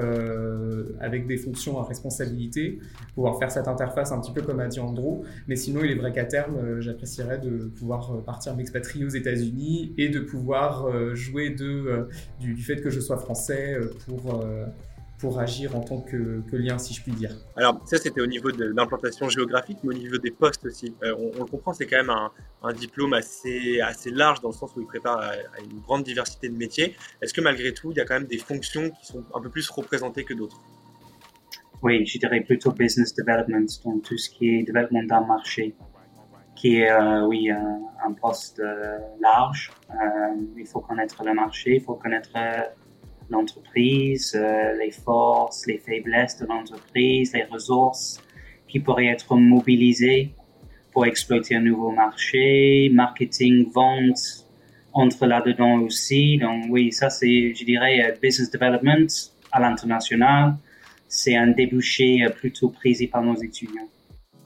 avec 1.00 1.26
des 1.26 1.38
fonctions 1.38 1.80
à 1.80 1.84
responsabilité, 1.84 2.80
pouvoir 3.14 3.38
faire 3.38 3.50
cette 3.50 3.66
interface 3.66 4.12
un 4.12 4.20
petit 4.20 4.30
peu 4.30 4.42
comme 4.42 4.60
a 4.60 4.68
dit 4.68 4.78
Andrew. 4.78 5.22
Mais 5.46 5.56
sinon, 5.56 5.82
il 5.82 5.92
est 5.92 5.94
vrai 5.94 6.12
qu'à 6.12 6.26
terme, 6.26 6.82
j'apprécierais 6.82 7.38
de 7.38 7.72
pouvoir 7.78 8.22
partir 8.24 8.54
m'expatrier 8.54 9.06
aux 9.06 9.08
États-Unis 9.08 9.94
et 9.96 10.10
de 10.10 10.20
pouvoir 10.20 11.14
jouer 11.14 11.48
de, 11.48 12.06
du, 12.38 12.52
du, 12.52 12.62
fait 12.62 12.82
que 12.82 12.90
je 12.90 13.00
sois 13.00 13.16
français 13.16 13.78
pour 14.04 14.38
pour 15.18 15.40
agir 15.40 15.76
en 15.76 15.80
tant 15.80 16.00
que, 16.00 16.42
lien, 16.52 16.78
si 16.78 16.94
je 16.94 17.02
puis 17.02 17.12
dire. 17.12 17.34
Alors 17.56 17.80
ça, 17.84 17.98
c'était 17.98 18.20
au 18.20 18.26
niveau 18.26 18.52
de 18.52 18.64
l'implantation 18.64 19.28
géographique, 19.28 19.78
mais 19.82 19.94
au 19.94 19.98
niveau 19.98 20.18
des 20.18 20.30
postes 20.30 20.64
aussi. 20.64 20.94
Euh, 21.02 21.14
on, 21.18 21.40
le 21.40 21.44
comprend, 21.46 21.72
c'est 21.72 21.86
quand 21.86 21.96
même 21.96 22.14
un, 22.62 22.72
diplôme 22.72 23.12
assez, 23.14 23.80
assez 23.80 24.10
large 24.10 24.40
dans 24.40 24.48
le 24.48 24.54
sens 24.54 24.70
où 24.76 24.80
il 24.80 24.86
prépare 24.86 25.18
à, 25.18 25.32
une 25.60 25.80
grande 25.80 26.04
diversité 26.04 26.48
de 26.48 26.56
métiers. 26.56 26.94
Est-ce 27.20 27.34
que 27.34 27.40
malgré 27.40 27.74
tout, 27.74 27.90
il 27.90 27.96
y 27.96 28.00
a 28.00 28.04
quand 28.04 28.14
même 28.14 28.28
des 28.28 28.38
fonctions 28.38 28.90
qui 28.90 29.06
sont 29.06 29.24
un 29.34 29.40
peu 29.40 29.50
plus 29.50 29.68
représentées 29.70 30.24
que 30.24 30.34
d'autres? 30.34 30.60
Oui, 31.82 32.06
je 32.06 32.18
dirais 32.18 32.40
plutôt 32.40 32.72
business 32.72 33.14
development, 33.14 33.66
donc 33.84 34.02
tout 34.02 34.18
ce 34.18 34.30
qui 34.30 34.50
est 34.50 34.62
développement 34.62 35.02
d'un 35.02 35.24
marché 35.26 35.74
qui 36.54 36.80
est, 36.80 36.90
euh, 36.90 37.24
oui, 37.24 37.50
un, 37.50 38.12
poste 38.20 38.58
euh, 38.58 38.98
large. 39.20 39.70
il 40.56 40.66
faut 40.66 40.80
connaître 40.80 41.22
le 41.24 41.32
marché, 41.32 41.76
il 41.76 41.82
faut 41.82 41.94
connaître 41.94 42.30
l'entreprise, 43.30 44.34
euh, 44.34 44.76
les 44.78 44.90
forces, 44.90 45.66
les 45.66 45.78
faiblesses 45.78 46.38
de 46.38 46.46
l'entreprise, 46.46 47.32
les 47.32 47.44
ressources 47.44 48.20
qui 48.66 48.80
pourraient 48.80 49.06
être 49.06 49.36
mobilisées 49.36 50.30
pour 50.92 51.06
exploiter 51.06 51.54
un 51.54 51.60
nouveau 51.60 51.90
marché, 51.90 52.90
marketing, 52.92 53.70
vente, 53.72 54.48
entre 54.92 55.26
là-dedans 55.26 55.80
aussi. 55.80 56.38
Donc 56.38 56.64
oui, 56.70 56.92
ça 56.92 57.10
c'est, 57.10 57.54
je 57.54 57.64
dirais, 57.64 58.00
euh, 58.02 58.16
business 58.20 58.50
development 58.50 59.08
à 59.52 59.60
l'international. 59.60 60.56
C'est 61.06 61.36
un 61.36 61.48
débouché 61.48 62.24
euh, 62.24 62.30
plutôt 62.30 62.68
prisé 62.70 63.06
par 63.06 63.22
nos 63.22 63.36
étudiants. 63.36 63.88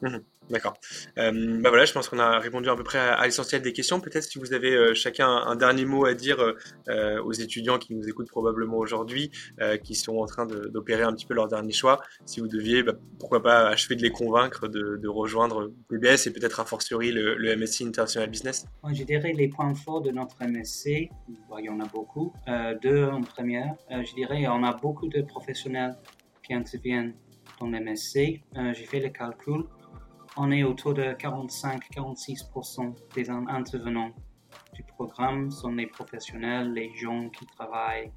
Mhm. 0.03 0.23
D'accord. 0.53 0.75
Euh, 1.17 1.61
bah 1.63 1.71
voilà, 1.71 1.87
je 1.87 1.95
pense 1.95 2.11
qu'on 2.11 2.19
a 2.19 2.39
répondu 2.39 2.69
à 2.69 2.77
peu 2.77 2.85
près 2.85 2.99
à, 2.99 3.25
l'essentiel 3.25 3.63
des 3.63 3.73
questions. 3.73 4.01
Peut-être 4.01 4.25
si 4.25 4.39
vous 4.39 4.53
avez 4.53 4.75
euh, 4.75 4.93
chacun 4.93 5.27
un, 5.29 5.57
dernier 5.57 5.87
mot 5.87 6.05
à 6.05 6.13
dire 6.13 6.45
euh, 6.89 7.23
aux 7.23 7.33
étudiants 7.33 7.79
qui 7.79 7.95
nous 7.95 8.07
écoutent 8.07 8.29
probablement 8.29 8.77
aujourd'hui, 8.77 9.31
qui 9.83 9.95
sont 9.95 10.19
en 10.19 10.27
train 10.27 10.45
d'opérer 10.47 11.05
un 11.05 11.13
petit 11.15 11.25
peu 11.25 11.35
leur 11.35 11.49
dernier 11.49 11.73
choix, 11.73 12.03
si 12.27 12.41
vous 12.41 12.49
deviez, 12.49 12.83
bah, 12.83 12.93
pourquoi 13.19 13.43
pas 13.43 13.69
achever 13.69 13.97
de 13.97 14.03
les 14.03 14.11
convaincre 14.11 14.69
de, 14.69 15.09
rejoindre 15.09 15.71
PBS 15.89 16.27
et 16.27 16.33
peut-être 16.33 16.61
a 16.61 16.65
fortiori 16.65 17.13
le, 17.13 17.57
MSC 17.57 17.83
International 17.83 18.29
Business? 18.29 18.67
Je 18.93 19.05
dirais 19.05 19.33
les 19.33 19.49
points 19.49 19.75
forts 19.75 20.03
de 20.03 20.11
notre 20.11 20.37
MSC, 20.43 21.09
il 21.59 21.65
y 21.65 21.69
en 21.71 21.81
a 21.81 21.87
beaucoup. 21.87 22.35
deux 22.83 23.05
en 23.05 23.23
première, 23.23 23.75
je 23.91 24.15
dirais 24.15 24.47
on 24.49 24.65
a 24.65 24.75
beaucoup 24.75 25.09
de 25.09 25.23
professionnels 25.23 25.97
qui 26.43 26.53
interviennent 26.53 27.15
dans 27.61 27.69
l'MSC. 27.69 28.43
J'ai 28.75 28.85
fait 28.85 29.01
le 29.01 29.09
calcul 29.09 29.65
on 30.37 30.51
est 30.51 30.63
autour 30.63 30.95
de 30.95 31.03
45-46% 31.03 32.95
des 33.15 33.31
intervenants 33.31 34.13
du 34.75 34.83
programme 34.83 35.51
sont 35.51 35.73
les 35.73 35.87
professionnels, 35.87 36.73
les 36.73 36.95
gens 36.95 37.29
qui 37.29 37.47
travaillent 37.47 38.11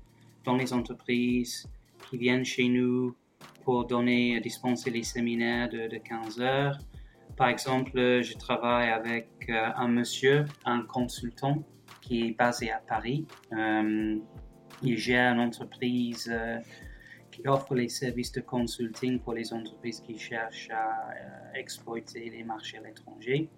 dans 0.43 0.55
les 0.55 0.73
entreprises, 0.73 1.67
qui 2.09 2.17
viennent 2.17 2.45
chez 2.45 2.67
nous 2.67 3.15
pour 3.63 3.85
donner, 3.85 4.39
dispenser 4.39 4.91
les 4.91 5.03
séminaires 5.03 5.69
de, 5.69 5.97
15 5.97 6.39
heures. 6.39 6.77
Par 7.35 7.49
exemple, 7.49 8.21
je 8.21 8.37
travaille 8.37 8.89
avec 8.89 9.27
euh, 9.49 9.69
un 9.75 9.89
monsieur, 9.89 10.45
un 10.63 10.81
consultant 10.81 11.63
qui 12.01 12.27
est 12.27 12.31
basé 12.31 12.71
à 12.71 12.77
Paris. 12.77 13.25
Euh, 13.51 14.17
il 14.81 14.97
gère 14.97 15.33
une 15.33 15.41
entreprise 15.41 16.29
euh, 16.31 16.59
qui 17.35 17.47
offre 17.47 17.75
les 17.75 17.89
services 17.89 18.31
de 18.31 18.41
consulting 18.41 19.19
pour 19.19 19.33
les 19.33 19.51
entreprises 19.51 19.99
qui 19.99 20.17
cherchent 20.17 20.69
à 20.71 21.09
euh, 21.09 21.59
exploiter 21.59 22.29
les 22.29 22.43
marchés 22.43 22.77
à 22.77 22.81
l'étranger. 22.81 23.49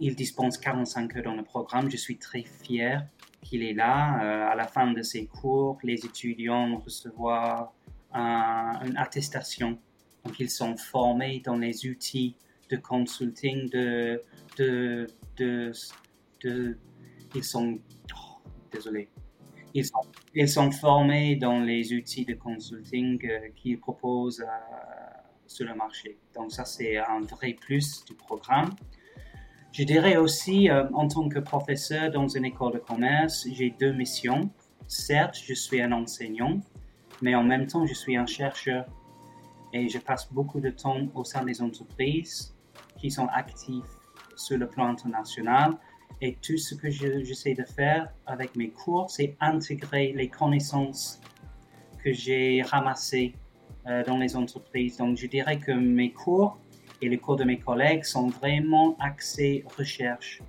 Il 0.00 0.14
dispense 0.14 0.58
45 0.58 1.16
heures 1.16 1.22
dans 1.24 1.34
le 1.34 1.42
programme. 1.42 1.90
Je 1.90 1.96
suis 1.96 2.18
très 2.18 2.42
fier 2.42 3.06
qu'il 3.42 3.62
est 3.62 3.72
là. 3.72 4.22
Euh, 4.22 4.52
à 4.52 4.54
la 4.54 4.66
fin 4.66 4.92
de 4.92 5.00
ses 5.02 5.26
cours, 5.26 5.78
les 5.82 6.04
étudiants 6.04 6.76
recevoir 6.78 7.72
une 8.12 8.96
attestation. 8.96 9.78
Donc, 10.24 10.40
ils 10.40 10.50
sont 10.50 10.76
formés 10.76 11.40
dans 11.40 11.56
les 11.56 11.86
outils 11.86 12.34
de 12.70 12.76
consulting, 12.76 13.68
de, 13.70 14.22
de, 14.56 15.06
de 15.38 15.72
ils 17.34 17.44
sont, 17.44 17.78
oh, 18.14 18.38
désolé, 18.72 19.08
ils 20.34 20.48
sont, 20.48 20.70
formés 20.70 21.36
dans 21.36 21.60
les 21.60 21.92
outils 21.92 22.24
de 22.24 22.34
consulting 22.34 23.20
euh, 23.24 23.48
qu'ils 23.54 23.78
proposent 23.78 24.40
euh, 24.40 24.46
sur 25.46 25.66
le 25.66 25.74
marché. 25.74 26.18
Donc 26.34 26.52
ça, 26.52 26.64
c'est 26.64 26.96
un 26.96 27.20
vrai 27.20 27.52
plus 27.52 28.04
du 28.04 28.14
programme. 28.14 28.70
Je 29.72 29.84
dirais 29.84 30.16
aussi, 30.16 30.70
euh, 30.70 30.88
en 30.94 31.06
tant 31.08 31.28
que 31.28 31.38
professeur 31.38 32.10
dans 32.10 32.28
une 32.28 32.46
école 32.46 32.72
de 32.74 32.78
commerce, 32.78 33.46
j'ai 33.52 33.70
deux 33.78 33.92
missions. 33.92 34.50
Certes, 34.88 35.36
je 35.44 35.52
suis 35.52 35.82
un 35.82 35.92
enseignant, 35.92 36.60
mais 37.20 37.34
en 37.34 37.42
même 37.42 37.66
temps, 37.66 37.84
je 37.84 37.94
suis 37.94 38.16
un 38.16 38.26
chercheur 38.26 38.86
et 39.72 39.88
je 39.88 39.98
passe 39.98 40.32
beaucoup 40.32 40.60
de 40.60 40.70
temps 40.70 41.00
au 41.14 41.24
sein 41.24 41.44
des 41.44 41.60
entreprises 41.60 42.56
qui 42.98 43.10
sont 43.10 43.26
actives 43.26 43.84
sur 44.36 44.56
le 44.56 44.68
plan 44.68 44.86
international 44.88 45.72
et 46.20 46.34
tout 46.36 46.56
ce 46.56 46.74
que 46.74 46.90
j'essaie 46.90 47.54
de 47.54 47.64
faire 47.64 48.08
avec 48.26 48.56
mes 48.56 48.70
cours, 48.70 49.10
c'est 49.10 49.36
intégrer 49.40 50.12
les 50.12 50.28
connaissances 50.28 51.20
que 52.02 52.12
j'ai 52.12 52.62
ramassées 52.62 53.34
euh, 53.86 54.02
dans 54.04 54.16
les 54.18 54.36
entreprises. 54.36 54.96
Donc, 54.96 55.16
je 55.16 55.26
dirais 55.26 55.58
que 55.58 55.72
mes 55.72 56.12
cours 56.12 56.58
et 57.02 57.08
les 57.08 57.18
cours 57.18 57.36
de 57.36 57.44
mes 57.44 57.58
collègues 57.58 58.04
sont 58.04 58.28
vraiment 58.28 58.96
axés 58.98 59.64
recherche. 59.76 60.40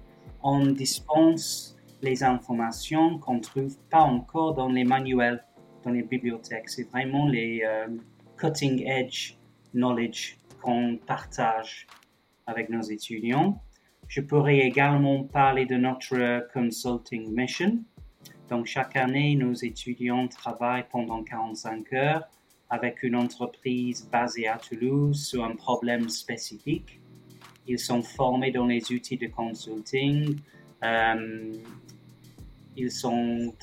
On 0.41 0.67
dispense 0.67 1.75
les 2.01 2.23
informations 2.23 3.19
qu'on 3.19 3.36
ne 3.36 3.41
trouve 3.41 3.77
pas 3.89 4.01
encore 4.01 4.53
dans 4.53 4.69
les 4.69 4.84
manuels, 4.84 5.43
dans 5.84 5.91
les 5.91 6.03
bibliothèques. 6.03 6.69
C'est 6.69 6.89
vraiment 6.89 7.27
les 7.27 7.63
euh, 7.65 7.88
cutting 8.38 8.88
edge 8.88 9.34
knowledge 9.73 10.38
qu'on 10.62 10.97
partage 11.06 11.88
avec 12.45 12.69
nos 12.69 12.82
étudiants. 12.82 13.62
Je 14.08 14.22
pourrais 14.22 14.60
également 14.60 15.24
parler 15.24 15.65
de 15.65 15.76
notre 15.76 16.48
consulting 16.54 17.34
mission. 17.34 17.80
Donc, 18.50 18.65
chaque 18.65 18.96
année, 18.96 19.36
nos 19.36 19.54
étudiants 19.54 20.28
travaillent 20.28 20.86
pendant 20.89 21.24
45 21.24 21.93
heures 21.93 22.28
avec 22.70 23.04
une 23.04 23.15
entreprise 23.15 24.08
basée 24.12 24.48
à 24.48 24.58
Toulouse 24.58 25.26
sur 25.26 25.43
un 25.43 25.56
problème 25.56 26.10
spécifique. 26.10 27.00
Ils 27.67 27.80
sont 27.80 28.02
formés 28.02 28.52
dans 28.52 28.65
les 28.65 28.91
outils 28.91 29.17
de 29.17 29.28
consulting. 29.28 30.38
Euh, 30.84 31.54
ils 32.78 32.91
sont 32.91 33.54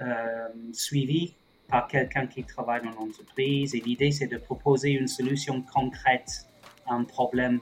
euh, 0.00 0.48
suivis 0.72 1.34
par 1.68 1.86
quelqu'un 1.86 2.26
qui 2.26 2.42
travaille 2.42 2.82
dans 2.82 2.90
l'entreprise. 2.90 3.74
Et 3.74 3.80
l'idée, 3.80 4.10
c'est 4.10 4.26
de 4.26 4.38
proposer 4.38 4.90
une 4.90 5.08
solution 5.08 5.62
concrète 5.62 6.46
à 6.86 6.94
un 6.94 7.04
problème 7.04 7.60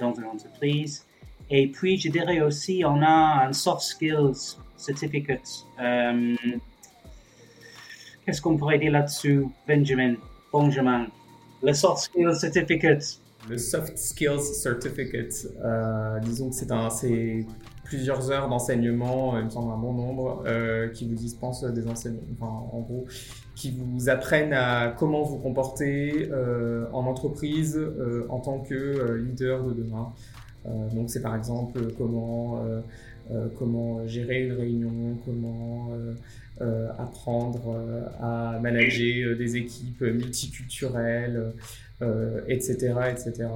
dans 0.00 0.14
une 0.14 0.24
entreprise. 0.24 1.04
Et 1.50 1.68
puis, 1.68 1.98
je 1.98 2.10
dirais 2.10 2.40
aussi, 2.40 2.82
on 2.84 3.00
a 3.02 3.46
un 3.46 3.52
soft 3.52 3.82
skills 3.82 4.56
certificate. 4.76 5.48
Euh, 5.80 6.36
qu'est-ce 8.24 8.42
qu'on 8.42 8.56
pourrait 8.56 8.78
dire 8.78 8.92
là-dessus, 8.92 9.46
Benjamin, 9.66 10.14
Benjamin? 10.52 11.06
Le 11.62 11.72
soft 11.72 12.02
skills 12.02 12.34
certificate. 12.36 13.20
Le 13.48 13.56
soft 13.56 13.96
skills 13.96 14.42
certificate, 14.54 15.46
euh, 15.64 16.18
disons 16.20 16.50
que 16.50 16.56
c'est 16.56 17.46
plusieurs 17.84 18.30
heures 18.30 18.48
d'enseignement, 18.48 19.38
il 19.38 19.46
me 19.46 19.50
semble 19.50 19.72
un 19.72 19.78
bon 19.78 19.94
nombre, 19.94 20.44
qui 20.92 21.08
vous 21.08 21.14
dispensent 21.14 21.64
des 21.64 21.88
enseignements, 21.88 22.26
enfin, 22.34 22.76
en 22.76 22.80
gros, 22.80 23.06
qui 23.58 23.76
vous 23.76 24.08
apprennent 24.08 24.52
à 24.52 24.94
comment 24.96 25.22
vous 25.22 25.38
comporter 25.38 26.30
en 26.92 27.06
entreprise 27.06 27.78
en 28.28 28.38
tant 28.38 28.60
que 28.60 29.14
leader 29.14 29.64
de 29.64 29.74
demain. 29.74 30.12
donc 30.94 31.10
c'est 31.10 31.22
par 31.22 31.34
exemple 31.34 31.80
comment, 31.96 32.62
comment 33.58 34.06
gérer 34.06 34.46
une 34.46 34.52
réunion, 34.52 35.18
comment 35.24 35.90
apprendre 36.98 37.76
à 38.20 38.58
manager 38.62 39.36
des 39.36 39.56
équipes 39.56 40.02
multiculturelles, 40.02 41.52
etc. 42.48 42.94
etc. 43.10 43.48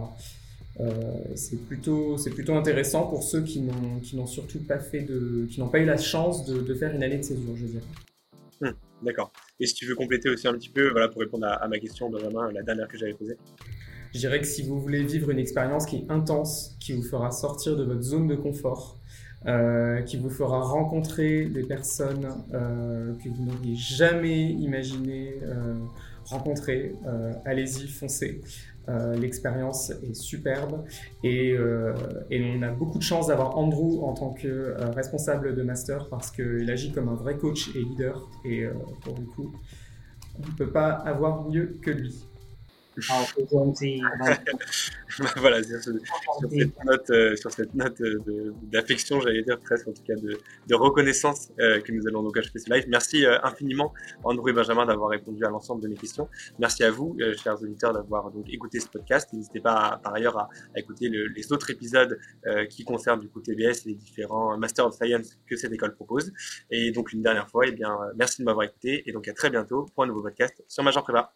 Euh, 0.80 0.90
c'est 1.34 1.58
plutôt, 1.66 2.16
c'est 2.16 2.30
plutôt 2.30 2.54
intéressant 2.54 3.06
pour 3.06 3.22
ceux 3.22 3.42
qui 3.42 3.60
n'ont, 3.60 4.00
qui 4.02 4.16
n'ont 4.16 4.26
surtout 4.26 4.60
pas 4.60 4.78
fait 4.78 5.02
de, 5.02 5.46
qui 5.50 5.60
n'ont 5.60 5.68
pas 5.68 5.80
eu 5.80 5.84
la 5.84 5.98
chance 5.98 6.46
de, 6.46 6.60
de 6.60 6.74
faire 6.74 6.94
une 6.94 7.02
année 7.02 7.18
de 7.18 7.22
césure, 7.22 7.56
je 7.56 7.66
dirais. 7.66 7.84
D'accord. 9.02 9.32
Et 9.58 9.66
si 9.66 9.74
tu 9.74 9.86
veux 9.86 9.94
compléter 9.94 10.28
aussi 10.28 10.46
un 10.48 10.54
petit 10.54 10.68
peu, 10.68 10.90
voilà, 10.90 11.08
pour 11.08 11.20
répondre 11.20 11.46
à, 11.46 11.66
ma 11.68 11.78
question, 11.78 12.08
Benjamin, 12.10 12.50
la 12.52 12.62
dernière 12.62 12.88
que 12.88 12.96
j'avais 12.96 13.14
posée. 13.14 13.36
Je 14.14 14.18
dirais 14.18 14.40
que 14.40 14.46
si 14.46 14.62
vous 14.62 14.80
voulez 14.80 15.02
vivre 15.04 15.30
une 15.30 15.38
expérience 15.38 15.86
qui 15.86 15.96
est 15.96 16.10
intense, 16.10 16.76
qui 16.80 16.92
vous 16.92 17.02
fera 17.02 17.30
sortir 17.30 17.76
de 17.76 17.82
votre 17.82 18.02
zone 18.02 18.28
de 18.28 18.36
confort, 18.36 18.98
euh, 19.46 20.02
qui 20.02 20.18
vous 20.18 20.30
fera 20.30 20.60
rencontrer 20.60 21.46
des 21.46 21.64
personnes 21.64 22.28
euh, 22.54 23.12
que 23.14 23.28
vous 23.28 23.44
n'auriez 23.44 23.74
jamais 23.74 24.50
imaginé 24.50 25.34
euh, 25.42 25.74
rencontrer, 26.26 26.94
allez-y, 27.44 27.88
foncez. 27.88 28.40
Euh, 28.88 29.14
l'expérience 29.14 29.90
est 29.90 30.14
superbe 30.14 30.84
et, 31.22 31.52
euh, 31.52 31.94
et, 32.30 32.44
on 32.44 32.62
a 32.62 32.70
beaucoup 32.70 32.98
de 32.98 33.02
chance 33.04 33.28
d'avoir 33.28 33.56
Andrew 33.56 34.02
en 34.02 34.12
tant 34.12 34.32
que 34.32 34.48
euh, 34.48 34.90
responsable 34.90 35.54
de 35.54 35.62
master 35.62 36.08
parce 36.08 36.32
qu'il 36.32 36.68
agit 36.68 36.90
comme 36.90 37.08
un 37.08 37.14
vrai 37.14 37.36
coach 37.36 37.76
et 37.76 37.78
leader 37.78 38.28
et 38.44 38.66
pour 39.02 39.16
le 39.16 39.24
coup 39.24 39.52
on 40.36 40.44
ne 40.44 40.56
peut 40.56 40.72
pas 40.72 40.90
avoir 40.90 41.48
mieux 41.48 41.76
que 41.80 41.92
lui. 41.92 42.26
Ah, 43.08 43.24
voilà, 45.36 45.62
sur, 45.62 45.80
cette 45.82 46.84
note, 46.84 47.10
euh, 47.10 47.36
sur 47.36 47.50
cette 47.50 47.74
note 47.74 48.00
euh, 48.00 48.52
d'affection, 48.62 49.20
j'allais 49.20 49.42
dire 49.42 49.58
presque, 49.60 49.88
en 49.88 49.92
tout 49.92 50.02
cas 50.02 50.14
de, 50.14 50.38
de 50.66 50.74
reconnaissance 50.74 51.48
euh, 51.60 51.80
que 51.80 51.92
nous 51.92 52.06
allons 52.06 52.22
donc 52.22 52.36
acheter 52.36 52.58
ce 52.58 52.72
live. 52.72 52.84
Merci 52.88 53.24
infiniment, 53.42 53.92
Andrew 54.24 54.48
et 54.48 54.52
Benjamin, 54.52 54.86
d'avoir 54.86 55.10
répondu 55.10 55.44
à 55.44 55.48
l'ensemble 55.48 55.82
de 55.82 55.88
mes 55.88 55.96
questions. 55.96 56.28
Merci 56.58 56.84
à 56.84 56.90
vous, 56.90 57.16
chers 57.42 57.60
auditeurs, 57.62 57.92
d'avoir 57.92 58.30
donc 58.30 58.48
écouté 58.50 58.80
ce 58.80 58.88
podcast. 58.88 59.32
N'hésitez 59.32 59.60
pas, 59.60 60.00
par 60.02 60.14
ailleurs, 60.14 60.38
à, 60.38 60.48
écouter 60.76 61.08
les 61.08 61.52
autres 61.52 61.70
épisodes 61.70 62.18
qui 62.68 62.84
concernent 62.84 63.20
du 63.20 63.28
coup 63.28 63.40
TBS, 63.40 63.84
les 63.86 63.94
différents 63.94 64.56
Master 64.58 64.86
of 64.86 64.94
Science 64.94 65.38
que 65.46 65.56
cette 65.56 65.72
école 65.72 65.94
propose. 65.94 66.32
Et 66.70 66.90
donc, 66.90 67.12
une 67.12 67.22
dernière 67.22 67.48
fois, 67.48 67.64
eh 67.66 67.72
bien, 67.72 67.96
merci 68.16 68.40
de 68.40 68.46
m'avoir 68.46 68.64
écouté 68.64 69.02
et 69.06 69.12
donc 69.12 69.28
à 69.28 69.32
très 69.32 69.50
bientôt 69.50 69.86
pour 69.94 70.04
un 70.04 70.06
nouveau 70.06 70.22
podcast 70.22 70.62
sur 70.68 70.82
Major 70.82 71.02
Prépa. 71.02 71.34